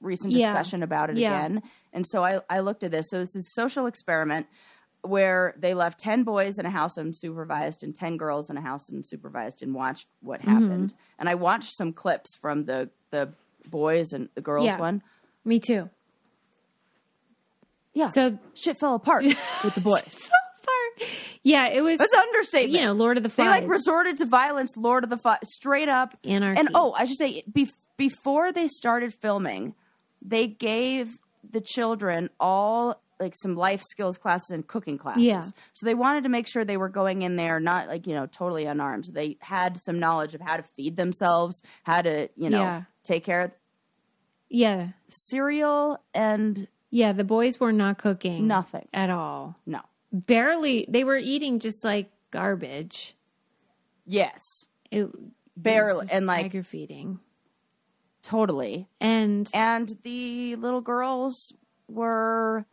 [0.00, 0.46] recent Yeah.
[0.52, 1.36] discussion about it Yeah.
[1.44, 1.62] again.
[1.92, 3.06] And so I, I looked at this.
[3.10, 4.46] So this is a social experiment
[5.02, 8.88] where they left 10 boys in a house unsupervised and 10 girls in a house
[8.90, 10.50] unsupervised and watched what Mm-hmm.
[10.50, 10.94] happened.
[11.18, 13.30] And I watched some clips from the, the
[13.66, 14.78] boys and the girls Yeah.
[14.78, 15.02] one.
[15.44, 15.90] Me too.
[17.94, 18.08] Yeah.
[18.10, 19.24] So shit fell apart
[19.64, 20.02] with the boys.
[20.08, 20.28] so
[20.62, 21.06] far,
[21.42, 21.98] yeah, it was.
[21.98, 22.72] That's an understatement.
[22.80, 23.46] You know, Lord of the Flies.
[23.46, 26.14] They like resorted to violence, Lord of the Flies, straight up.
[26.24, 26.60] Anarchy.
[26.60, 29.74] And oh, I should say, bef- before they started filming,
[30.22, 31.18] they gave
[31.50, 35.22] the children all like some life skills classes and cooking classes.
[35.24, 35.40] Yeah.
[35.72, 38.26] So they wanted to make sure they were going in there not like you know
[38.26, 39.04] totally unarmed.
[39.12, 42.82] They had some knowledge of how to feed themselves, how to you know Yeah.
[43.04, 43.50] take care of
[44.54, 47.12] yeah, cereal and yeah.
[47.12, 48.86] The boys were not cooking nothing.
[48.92, 49.56] at all.
[49.64, 49.80] No.
[50.12, 50.84] Barely.
[50.90, 53.16] They were eating just like garbage.
[54.04, 54.42] Yes.
[54.90, 55.08] It
[55.56, 56.06] Barely.
[56.12, 57.18] And, like- tiger feeding.
[58.22, 58.88] Totally.
[59.00, 61.52] And And the little girls
[61.88, 62.66] were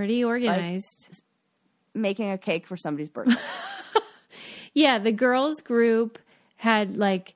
[0.00, 1.22] pretty organized.
[1.94, 3.34] making a cake for somebody's birthday.
[4.72, 6.20] Yeah, the girls group
[6.54, 7.34] had like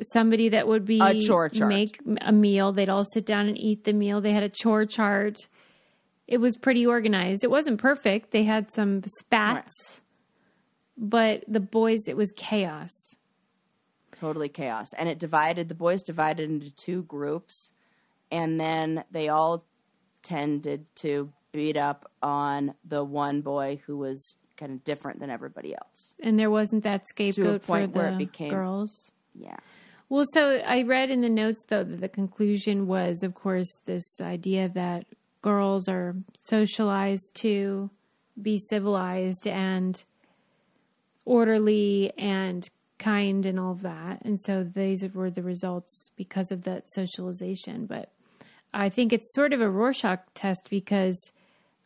[0.00, 1.68] somebody that would be A chore chart.
[1.68, 2.72] make a meal.
[2.72, 4.22] They'd all sit down and eat the meal.
[4.22, 5.36] They had a chore chart.
[6.26, 7.44] It was pretty organized.
[7.44, 8.30] It wasn't perfect.
[8.30, 10.00] They had some spats,
[10.96, 12.90] but the boys, it was chaos.
[14.16, 14.86] totally chaos.
[14.96, 17.72] And it divided the boys divided into two groups,
[18.30, 19.66] and then they all
[20.22, 25.74] tended to beat up on the one boy who was kind of different than everybody
[25.74, 26.14] else.
[26.20, 29.12] And there wasn't that scapegoat for where it the became- girls.
[29.34, 29.56] Yeah.
[30.08, 34.20] Well, so I read in the notes though that the conclusion was, of course, this
[34.20, 35.06] idea that
[35.40, 37.90] girls are socialized to
[38.40, 40.04] be civilized and
[41.24, 44.22] orderly and kind and all of that.
[44.22, 47.86] And so these were the results because of that socialization.
[47.86, 48.10] But
[48.72, 51.18] I think it's sort of a Rorschach test because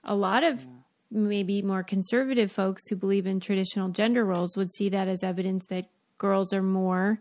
[0.07, 0.66] a lot of
[1.11, 5.66] maybe more conservative folks who believe in traditional gender roles would see that as evidence
[5.66, 5.86] that
[6.18, 7.20] girls are more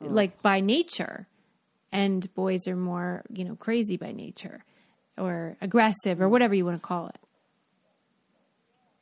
[0.00, 0.10] mm.
[0.10, 1.26] like by nature
[1.92, 4.64] and boys are more, you know, crazy by nature
[5.18, 6.30] or aggressive or mm.
[6.30, 7.18] whatever you want to call it.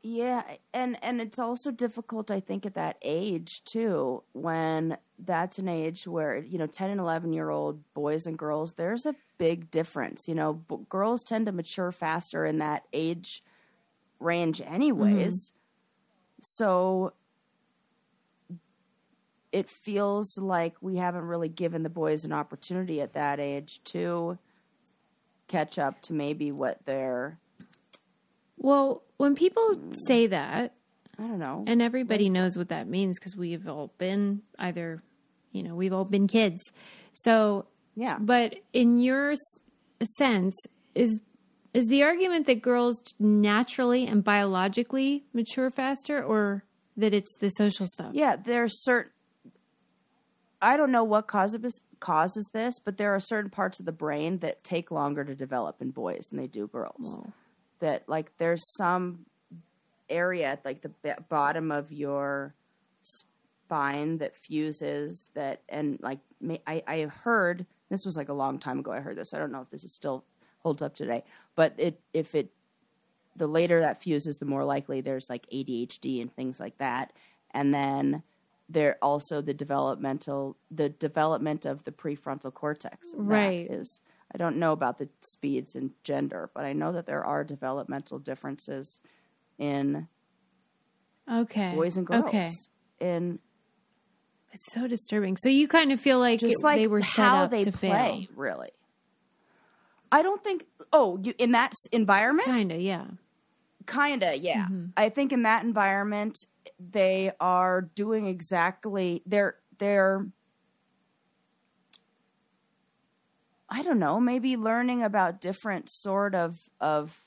[0.07, 0.43] Yeah,
[0.74, 6.07] and and it's also difficult I think at that age too when that's an age
[6.07, 10.29] where you know 10 and 11 year old boys and girls there's a big difference,
[10.29, 13.43] you know, b- girls tend to mature faster in that age
[14.21, 15.51] range anyways.
[15.51, 15.57] Mm-hmm.
[16.41, 17.12] So
[19.53, 24.39] it feels like we haven't really given the boys an opportunity at that age to
[25.47, 27.39] catch up to maybe what they're
[28.57, 29.95] Well, when people mm.
[30.07, 30.75] say that,
[31.19, 31.65] I don't know.
[31.67, 35.03] and everybody knows what that means because we've all been either,
[35.53, 36.61] you know, we've all been kids.
[37.12, 38.19] So, yeah.
[38.21, 39.35] but in your
[40.17, 40.57] sense,
[40.95, 41.19] is
[41.73, 46.65] is the argument that girls naturally and biologically mature faster, or
[46.97, 48.12] that it's the social stuff?
[48.12, 49.11] Yeah, there's certain.
[50.62, 54.39] I don't know what causes causes this, but there are certain parts of the brain
[54.39, 57.19] that take longer to develop in boys than they do girls.
[57.81, 59.27] That like there's some
[60.09, 62.55] area at like the b- bottom of your
[63.03, 66.21] spine that fuses that, and like
[66.67, 68.93] I I heard this was like a long time ago.
[68.93, 69.35] I heard this.
[69.35, 70.25] I don't know if this is still
[70.59, 71.25] holds up today,
[71.55, 72.51] but it if it
[73.37, 77.13] the later that fuses, the more likely there's like ADHD and things like that.
[77.53, 78.23] And then
[78.69, 83.15] there also the developmental the development of the prefrontal cortex.
[83.17, 83.71] Right.
[83.71, 84.01] is
[84.35, 88.19] I don't know about the speeds and gender, but I know that there are developmental
[88.19, 89.01] differences
[89.59, 90.09] in
[91.31, 91.73] Okay.
[91.75, 92.25] boys and girls.
[92.25, 92.51] Okay.
[93.01, 93.39] In
[94.53, 95.37] It's so disturbing.
[95.37, 97.65] So you kind of feel like, just it- like they were set how up they
[97.65, 98.37] to play, fail.
[98.37, 98.71] really.
[100.13, 100.65] I don't think.
[100.93, 103.07] Oh, you in that environment, Kind of, yeah.
[103.87, 104.67] Kinda, yeah.
[104.67, 104.87] Mm-hmm.
[104.97, 106.37] I think in that environment,
[106.79, 110.25] they are doing exactly they're they're
[113.69, 117.24] I don't know, maybe learning about different sort of of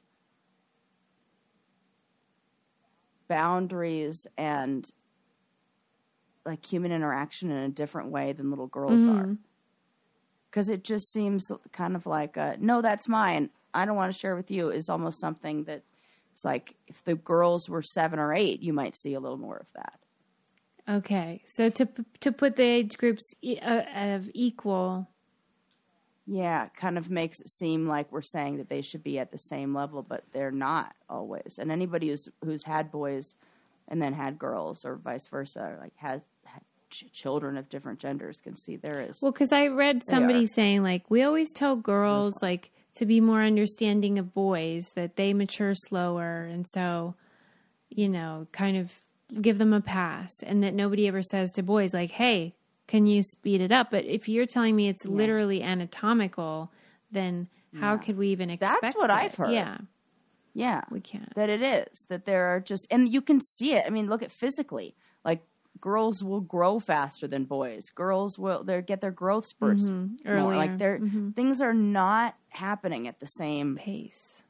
[3.27, 4.89] boundaries and
[6.45, 9.17] like human interaction in a different way than little girls Mm-hmm.
[9.17, 9.37] are.
[10.51, 13.49] Cuz it just seems kind of like a, no that's mine.
[13.73, 15.83] I don't want to share with you is almost something that
[16.31, 19.57] it's like if the girls were 7 or 8, you might see a little more
[19.57, 19.99] of that.
[20.89, 21.41] Okay.
[21.45, 21.89] So to
[22.21, 25.09] to put the age groups uh, of equal
[26.29, 29.31] Yeah, it kind of makes it seem like we're saying that they should be at
[29.31, 31.57] the same level, but they're not always.
[31.57, 33.37] And anybody who's who's had boys
[33.87, 37.99] and then had girls, or vice versa, or like has had ch- children of different
[37.99, 39.21] genders, can see there is.
[39.21, 42.45] Well, because I read somebody saying like we always tell girls mm-hmm.
[42.45, 47.15] like to be more understanding of boys that they mature slower, and so
[47.89, 48.91] you know, kind of
[49.41, 52.56] give them a pass, and that nobody ever says to boys like, "Hey,
[52.87, 56.71] can you speed it up?" But if you're telling me it's literally anatomical,
[57.11, 57.47] then
[57.79, 59.13] how could we even expect That's what it?
[59.13, 59.51] I've heard.
[59.51, 59.77] Yeah,
[60.53, 61.33] yeah, we can't.
[61.35, 63.85] that it is that there are just, and you can see it.
[63.85, 65.43] I mean, look at physically, like.
[65.79, 67.91] Girls will grow faster than boys.
[67.93, 70.27] Girls will they get their growth spurts mm-hmm.
[70.27, 70.35] more.
[70.35, 70.57] Earlier.
[70.57, 71.33] Like they're mm-hmm.
[71.33, 74.41] things are not happening at the same Pace.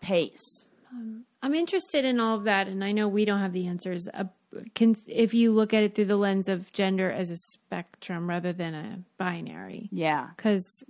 [0.00, 0.66] pace.
[0.92, 4.08] Um, I'm interested in all of that, and I know we don't have the answers.
[4.12, 4.24] Uh,
[4.74, 8.52] can, if you look at it through the lens of gender as a spectrum rather
[8.52, 10.84] than a binary, Yeah, because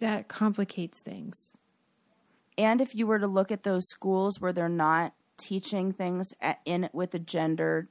[0.00, 1.56] that complicates things.
[2.56, 6.58] And if you were to look at those schools where they're not teaching things at,
[6.64, 7.88] in with a gender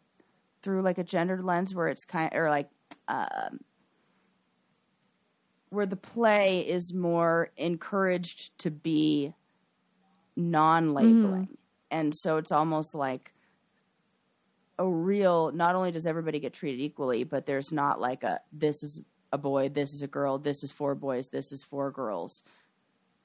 [0.61, 2.69] through like a gendered lens, where it's kind or like
[3.07, 3.61] um,
[5.69, 9.33] where the play is more encouraged to be
[10.35, 11.57] non-labeling,
[11.89, 13.31] and so it's almost like
[14.79, 15.51] a real.
[15.51, 19.37] Not only does everybody get treated equally, but there's not like a this is a
[19.37, 22.43] boy, this is a girl, this is four boys, this is four girls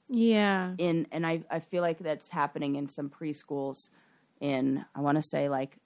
[0.09, 3.89] Yeah, in and I, I feel like that's happening in some preschools
[4.41, 5.77] in I want to say like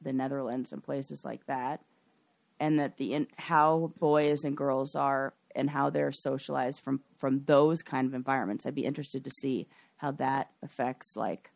[0.00, 1.80] the Netherlands and places like that
[2.60, 7.44] and that the in, how boys and girls are and how they're socialized from from
[7.46, 11.50] those kind of environments I'd be interested to see how that affects like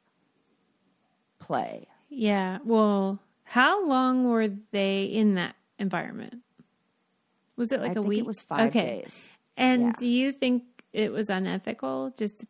[1.39, 2.59] play yeah.
[2.65, 3.21] Well,
[3.51, 6.37] how long were they in that environment?
[7.57, 8.21] Was it like I a think week?
[8.21, 9.03] it was 5 okay.
[9.05, 9.93] days And Yeah.
[9.99, 12.13] do you think it was unethical?
[12.17, 12.45] Just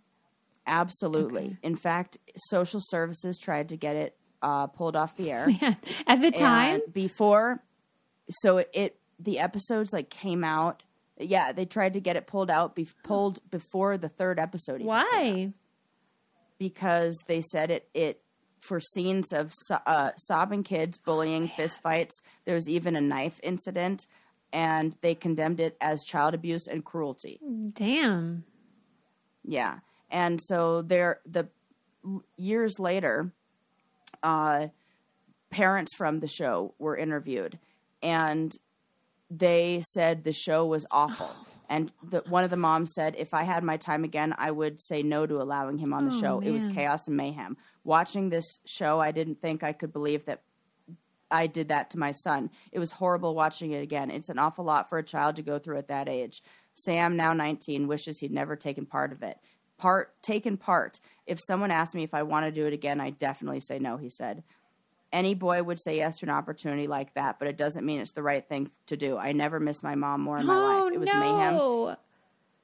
[0.66, 1.58] absolutely Okay.
[1.62, 5.48] in fact social services tried to get it uh, pulled off the air
[6.06, 6.80] at the time?
[6.84, 7.62] And before
[8.30, 10.82] so it, it the episodes like came out
[11.18, 14.82] yeah they tried to get it pulled out be, pulled before the third episode.
[14.82, 15.52] Why?
[16.58, 18.22] because they said it it
[18.60, 23.40] for scenes of so- uh, sobbing kids bullying fist fights there was even a knife
[23.42, 24.06] incident
[24.52, 27.38] and they condemned it as child abuse and cruelty
[27.74, 28.44] Damn.
[29.44, 29.78] yeah.
[30.10, 31.48] And so there the
[32.36, 33.32] years later
[34.22, 34.66] uh,
[35.50, 37.58] parents from the show were interviewed,
[38.02, 38.52] and
[39.30, 41.30] they said the show was awful.
[41.68, 44.80] And the, one of the moms said, "If I had my time again, I would
[44.80, 46.40] say no to allowing him on the Oh, show.
[46.40, 47.56] It was chaos and mayhem.
[47.84, 50.42] Watching this show, I didn't think I could believe that
[51.30, 52.50] I did that to my son.
[52.72, 54.10] It was horrible watching it again.
[54.10, 56.42] It's an awful lot for a child to go through at that age.
[56.74, 59.38] Sam, now 19, wishes he'd never taken part of it.
[59.78, 61.00] Part taken part.
[61.26, 63.96] If someone asked me if I want to do it again, I definitely say no,
[63.96, 64.42] he said.
[65.12, 68.12] Any boy would say yes to an opportunity like that, but it doesn't mean it's
[68.12, 69.16] the right thing to do.
[69.16, 70.92] I never miss my mom more in my oh life.
[70.92, 71.20] It was no!
[71.20, 71.96] mayhem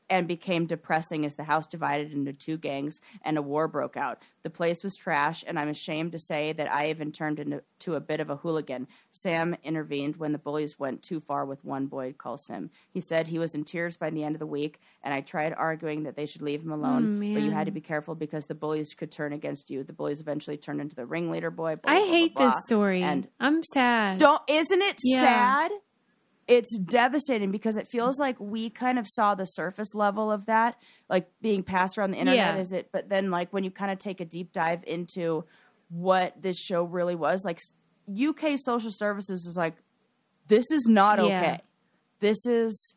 [0.09, 4.23] and became depressing as the house divided into two gangs and a war broke out.
[4.43, 8.01] The place was trash, and I'm ashamed to say that I even turned into a
[8.01, 8.87] bit of a hooligan.
[9.11, 12.71] Sam intervened when the bullies went too far with one boy called Sim.
[12.91, 15.53] He said he was in tears by the end of the week, and I tried
[15.53, 18.45] arguing that they should leave him alone, Oh, but you had to be careful because
[18.47, 19.83] the bullies could turn against you.
[19.83, 21.77] The bullies eventually turned into the ringleader boy.
[21.77, 23.03] blah, I blah, blah, hate blah, this story.
[23.03, 24.19] And I'm sad.
[24.19, 25.21] don't isn't it Yeah.
[25.21, 25.73] sad?
[26.49, 30.77] It's devastating because it feels like we kind of saw the surface level of that,
[31.11, 32.55] like being passed around the internet.
[32.55, 32.61] Yeah.
[32.61, 32.91] Is it?
[32.93, 35.45] But then, like when you kind of take a deep dive into
[35.89, 37.59] what this show really was, like
[38.09, 39.75] UK social services was like,
[40.47, 41.25] this is not Yeah.
[41.25, 41.61] okay.
[42.21, 42.95] This is,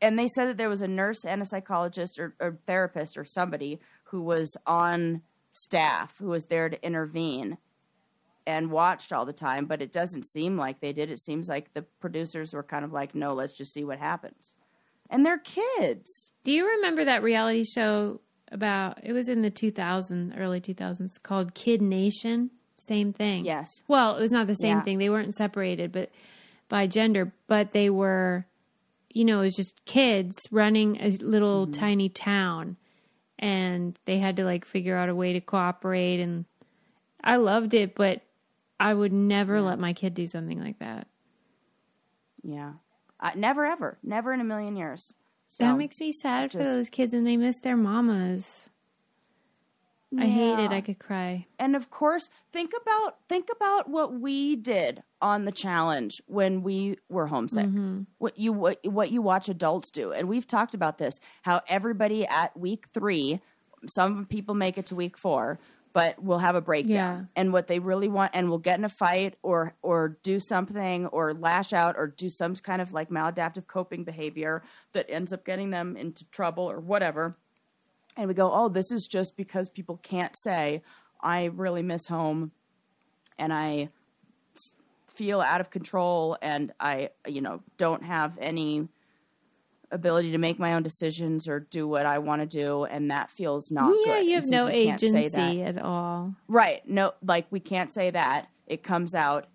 [0.00, 3.24] and they said that there was a nurse and a psychologist or, or therapist or
[3.24, 7.56] somebody who was on staff who was there to intervene
[8.46, 11.10] and watched all the time, but it doesn't seem like they did.
[11.10, 14.54] It seems like the producers were kind of like, no, let's just see what happens.
[15.10, 16.32] And they're kids.
[16.44, 18.20] Do you remember that reality show
[18.50, 18.98] about?
[19.02, 22.50] It was in the 2000s, early 2000s, called Kid Nation.
[22.78, 23.44] Same thing.
[23.44, 23.68] Yes.
[23.88, 24.82] Well, it was not the same Yeah.
[24.82, 24.98] thing.
[24.98, 26.10] They weren't separated, but
[26.68, 28.46] by gender, but they were.
[29.12, 31.72] You know, it was just kids running a little Mm-hmm.
[31.80, 32.76] tiny town,
[33.38, 36.20] and they had to like figure out a way to cooperate.
[36.20, 36.44] And
[37.24, 38.20] I loved it, but
[38.78, 41.06] I would never let my kid do something like that.
[42.42, 42.74] Yeah.
[43.18, 43.98] Uh, never, ever.
[44.02, 45.14] Never in a million years.
[45.48, 48.68] So, that makes me sad for those kids, and they miss their mamas.
[50.18, 50.70] I hate it.
[50.70, 51.46] I could cry.
[51.58, 56.98] and of course, think about think about what we did on the challenge when we
[57.08, 57.66] were homesick.
[57.66, 58.02] Mm-hmm.
[58.18, 61.20] What you what, what you watch adults do, and we've talked about this.
[61.42, 63.40] How everybody at week three,
[63.88, 65.58] some people make it to week four,
[65.96, 66.92] but we'll have a breakdown.
[66.94, 67.24] Yeah.
[67.34, 71.06] And what they really want, and we'll get in a fight or or do something
[71.06, 75.44] or lash out or do some kind of like maladaptive coping behavior that ends up
[75.44, 77.36] getting them into trouble or whatever
[78.16, 80.82] and we go, oh, this is just because people can't say,
[81.20, 82.52] I really miss home
[83.38, 83.90] and I
[85.08, 88.88] feel out of control and I, you know, don't have any
[89.90, 92.84] ability to make my own decisions or do what I want to do.
[92.84, 94.06] And that feels not good.
[94.06, 96.34] yeah, you have no we can't say agency at all.
[96.48, 96.82] Right.
[96.88, 98.48] No, like we can't say that.
[98.66, 99.46] It comes out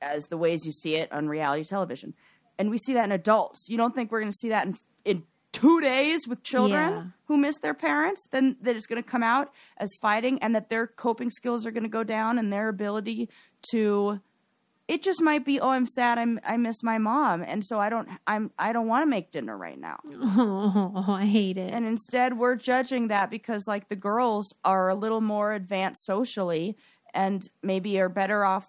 [0.00, 2.14] as the ways you see it on reality television.
[2.58, 3.66] And we see that in adults.
[3.68, 7.04] You don't think we're going to see that in, in two days with children Yeah.
[7.26, 8.26] who miss their parents?
[8.30, 11.70] Then that it's going to come out as fighting and that their coping skills are
[11.70, 13.28] going to go down and their ability
[13.72, 14.20] to.
[14.94, 16.18] It just might be, oh, I'm sad.
[16.18, 18.08] I'm I miss my mom, and so I don't.
[18.26, 19.98] I'm I don't want to make dinner right now.
[20.36, 21.72] Oh, I hate it.
[21.72, 26.76] And instead, we're judging that because, like, the girls are a little more advanced socially
[27.14, 28.66] and maybe are better off.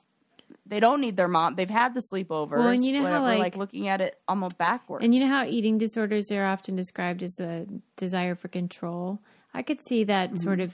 [0.65, 1.55] They don't need their mom.
[1.55, 2.57] They've had the sleepovers.
[2.57, 5.03] Well, and you know how, whatever, like- looking at it almost backwards.
[5.03, 7.65] And you know how eating disorders are often described as a
[7.97, 9.19] desire for control?
[9.53, 10.37] I could see that Mm-hmm.
[10.47, 10.73] sort of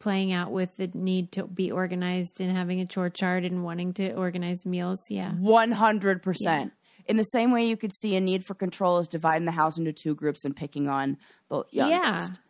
[0.00, 3.92] playing out with the need to be organized and having a chore chart and wanting
[3.94, 4.98] to organize meals.
[5.08, 5.32] Yeah.
[5.34, 6.72] One hundred percent.
[7.06, 9.78] In the same way, you could see a need for control is dividing the house
[9.78, 11.16] into two groups and picking on
[11.48, 11.88] the Yeah.
[11.88, 12.40] youngest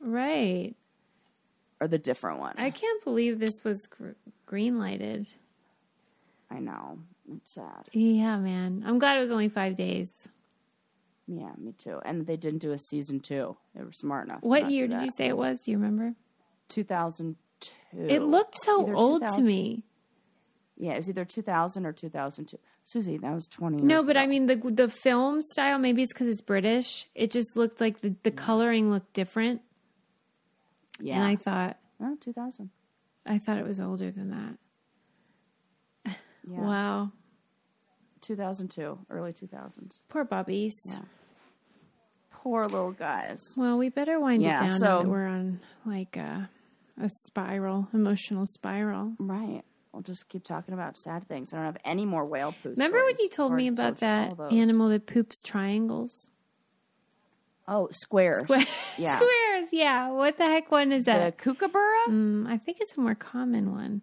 [0.00, 0.74] Right.
[1.80, 2.54] or the different one.
[2.58, 4.10] I can't believe this was gr-
[4.46, 5.26] green lighted.
[6.50, 6.98] I know
[7.34, 7.88] it's sad.
[7.92, 8.84] Yeah, man.
[8.86, 10.28] I'm glad it was only five days.
[11.26, 12.00] Yeah, me too.
[12.04, 13.56] And they didn't do a season two.
[13.74, 14.42] They were smart enough.
[14.42, 15.60] What year did you say it was?
[15.62, 16.14] Do you remember?
[16.68, 18.06] Two thousand two.
[18.08, 19.84] It looked so Either old to me.
[20.76, 22.58] Yeah, it was either 2000 or 2002.
[22.82, 24.20] Susie, that was 20 years No, but ago.
[24.20, 25.78] I mean the the film style.
[25.78, 27.08] Maybe it's because it's British.
[27.14, 29.62] It just looked like the, the coloring looked different,
[31.00, 31.14] yeah.
[31.14, 32.70] and I thought oh, 2000.
[33.24, 34.58] I thought it was older than that.
[36.46, 36.60] Yeah.
[36.60, 37.12] Wow,
[38.20, 40.02] 2002, early 2000s.
[40.10, 40.74] poor bobbies.
[40.86, 40.98] Yeah.
[42.44, 43.40] Poor little guys.
[43.56, 46.48] Well, we better wind Yeah, it down so- that we're on like a,
[47.00, 49.14] a spiral, emotional spiral.
[49.18, 49.62] Right.
[49.92, 51.52] We'll just keep talking about sad things.
[51.52, 54.88] I don't have any more whale poo Remember when you told me about that animal
[54.90, 56.30] that poops triangles?
[57.66, 58.42] Oh, squares.
[58.42, 58.66] Square-
[58.98, 59.16] Yeah.
[59.16, 59.68] Squares.
[59.72, 60.10] Yeah.
[60.10, 61.38] What the heck one is that?
[61.38, 64.02] The kookaburra, Mm, I think it's a more common one.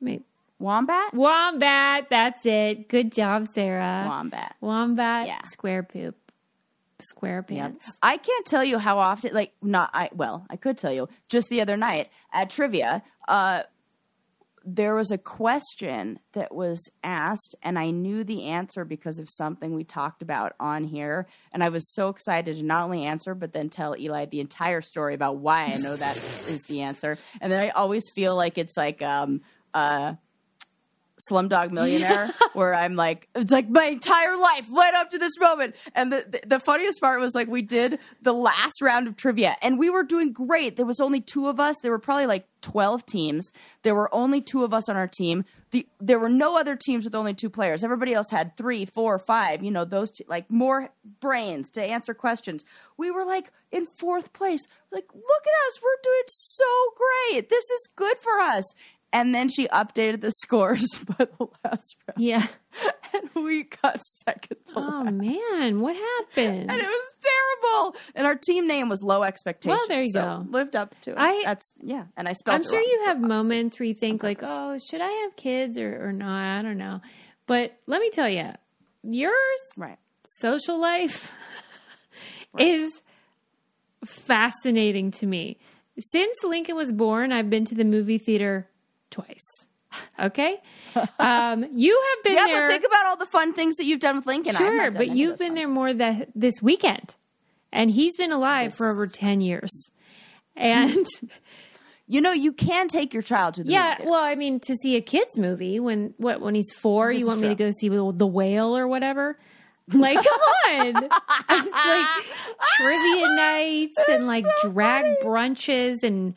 [0.00, 0.24] Maybe.
[0.58, 2.06] wombat, Wombat.
[2.10, 2.88] That's it.
[2.88, 4.06] Good job, Sarah.
[4.08, 4.54] wombat.
[4.60, 5.26] Wombat.
[5.26, 5.42] Yeah.
[5.42, 6.16] Square poop.
[7.00, 7.84] Square pants.
[8.02, 10.10] I can't tell you how often, like, not I.
[10.12, 11.08] Well, I could tell you.
[11.28, 13.62] Just the other night at trivia, uh,
[14.64, 19.74] there was a question that was asked, and I knew the answer because of something
[19.74, 23.52] we talked about on here, and I was so excited to not only answer but
[23.52, 27.50] then tell Eli the entire story about why I know that is the answer, and
[27.50, 29.40] then I always feel like it's like um
[29.72, 30.14] uh
[31.30, 35.74] Slumdog Millionaire, where I'm like, it's like my entire life led up to this moment.
[35.94, 39.56] And the, the the funniest part was like we did the last round of trivia,
[39.62, 40.76] and we were doing great.
[40.76, 41.76] There was only two of us.
[41.82, 43.50] There were probably like twelve teams.
[43.82, 45.44] There were only two of us on our team.
[45.70, 47.84] The there were no other teams with only two players.
[47.84, 49.62] Everybody else had three, four, five.
[49.62, 50.90] You know, those two, like more
[51.20, 52.64] brains to answer questions.
[52.96, 54.66] We were like in fourth place.
[54.90, 56.64] Like, look at us, we're doing so
[56.96, 57.48] great.
[57.50, 58.64] This is good for us.
[59.12, 60.86] And then she updated the scores
[61.18, 62.46] by the last round, Yeah.
[63.14, 65.12] and we got second to Oh last.
[65.14, 66.70] man, what happened?
[66.70, 67.96] And it was terrible.
[68.14, 69.78] And our team name was Low Expectations.
[69.80, 70.46] Well, there you so go.
[70.50, 71.16] Lived up to it.
[71.18, 72.04] I- That's yeah.
[72.18, 72.56] And I spelled.
[72.62, 76.08] I'm sure you have moments where you think like, "Oh, should I have kids or,
[76.08, 77.00] or not?" I don't know.
[77.46, 78.50] But let me tell you,
[79.02, 79.98] yours right.
[80.40, 81.32] social life
[82.58, 83.00] is
[84.04, 85.58] fascinating to me.
[85.98, 88.68] Since Lincoln was born, I've been to the movie theater
[89.10, 89.44] twice.
[90.20, 90.56] Okay,
[91.18, 92.68] um, you have been Yeah, there.
[92.68, 94.54] but think about all the fun things that you've done with Lincoln.
[94.54, 97.16] Sure, but you've been there more that this weekend,
[97.72, 99.70] and he's been alive for over ten years.
[100.56, 101.06] And
[102.10, 104.96] You know, you can take your child to the yeah, well, I mean, to see
[104.96, 107.90] a kids movie when what when he's four, This you want me to go see
[107.90, 109.38] the, the whale or whatever?
[109.92, 111.04] Like, come on!
[111.50, 112.06] it's like
[112.76, 116.34] trivia nights and like drag brunches, and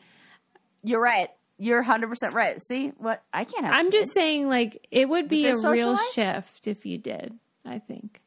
[0.82, 1.28] You're right.
[1.62, 2.60] You're 100 percent right.
[2.64, 3.74] See what I can't have.
[3.74, 6.12] I'm just saying, like, it would be a real life?
[6.12, 7.34] shift if you did.
[7.64, 8.20] I think.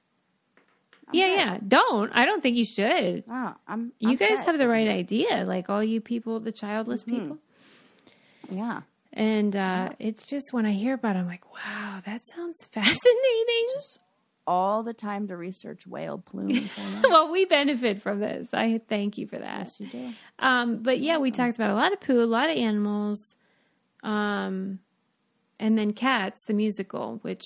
[1.11, 1.57] yeah, yeah.
[1.67, 2.11] Don't.
[2.13, 3.23] I don't think you should.
[3.29, 3.91] Oh, I'm.
[3.99, 4.45] You I'm guys set.
[4.45, 7.19] have the right idea, like all you people, the childless Mm-hmm.
[7.19, 7.37] people.
[8.49, 8.81] Yeah.
[9.11, 13.67] And uh, it's just when I hear about it, I'm like, wow, that sounds fascinating.
[14.47, 16.75] All the time to research whale plumes.
[17.03, 18.53] Well, we benefit from this.
[18.53, 19.59] I thank you for that.
[19.59, 20.11] yes, you do.
[20.39, 23.35] Um, but yeah, we talked about a lot of poo, a lot of animals,
[24.03, 24.79] um,
[25.59, 27.43] and then Cats, the musical, which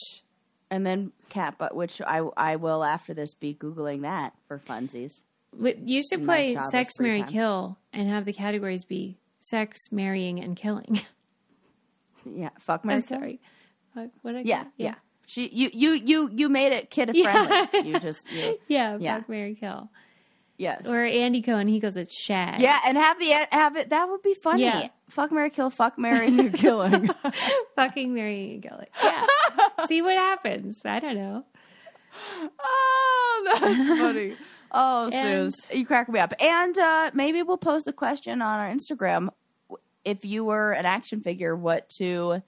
[0.71, 5.23] And then cat butt, which I I will after this be googling that for funsies.
[5.57, 7.27] you should play Sex, Marry, time.
[7.31, 10.99] Kill, and have the categories be sex, marrying, and killing.
[12.25, 13.39] Yeah, fuck my I'm sorry.
[13.93, 14.71] What, what I Yeah, got?
[14.77, 14.95] yeah.
[15.29, 17.45] She you you you you made it kid Yeah.
[17.45, 17.89] friendly.
[17.91, 19.19] You just you, yeah, Yeah.
[19.19, 19.89] fuck, marry, kill.
[20.57, 20.87] yes.
[20.87, 22.59] Or Andy Cohen, he goes, it's shag.
[22.61, 23.89] yeah, and have the have it.
[23.91, 24.63] That would be funny.
[24.63, 24.87] Yeah.
[25.09, 25.69] Fuck marry Kill.
[25.69, 27.09] Fuck marry and Killing.
[27.75, 28.87] fucking marrying and killing.
[29.03, 29.25] Yeah.
[29.87, 30.81] See what happens.
[30.85, 31.45] I don't know.
[32.59, 34.35] oh, that's funny.
[34.71, 36.33] Oh, And- Suze, you crack me up.
[36.39, 39.29] And uh, maybe we'll post the question on our Instagram.
[40.05, 42.41] If you were an action figure, what two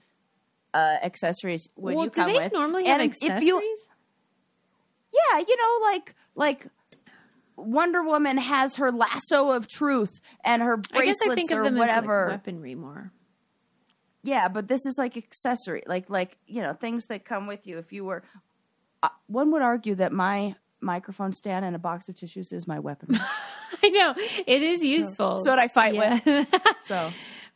[0.74, 2.53] uh, accessories would well, you do come they with?
[2.53, 3.39] normally have And accessories?
[3.41, 3.78] If you,
[5.13, 6.67] yeah, you know, like like
[7.57, 11.59] Wonder Woman has her lasso of truth and her I guess bracelets I think or
[11.59, 12.26] of them whatever.
[12.26, 13.11] as like weaponry more.
[14.24, 17.78] Yeah, but this is like accessory, like like you know things that come with you.
[17.78, 18.24] If you were,
[19.03, 22.80] uh, one would argue that my microphone stand and a box of tissues is my
[22.80, 23.19] weapon.
[23.84, 25.43] I know it is useful.
[25.43, 26.26] so what I fight with.
[26.26, 26.47] with.
[26.84, 27.11] So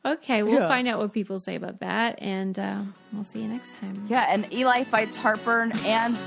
[0.05, 0.67] okay, we'll Yeah.
[0.67, 2.81] find out what people say about that, and uh,
[3.11, 4.05] we'll see you next time.
[4.09, 6.17] yeah, and Eli fights heartburn and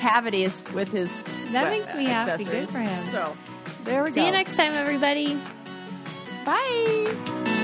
[0.00, 1.22] cavities with his.
[1.52, 2.44] That we- makes me happy.
[2.44, 3.04] Good for him.
[3.10, 3.36] So
[3.84, 4.22] there we See go.
[4.22, 5.40] See you next time, everybody.
[6.44, 7.62] Bye.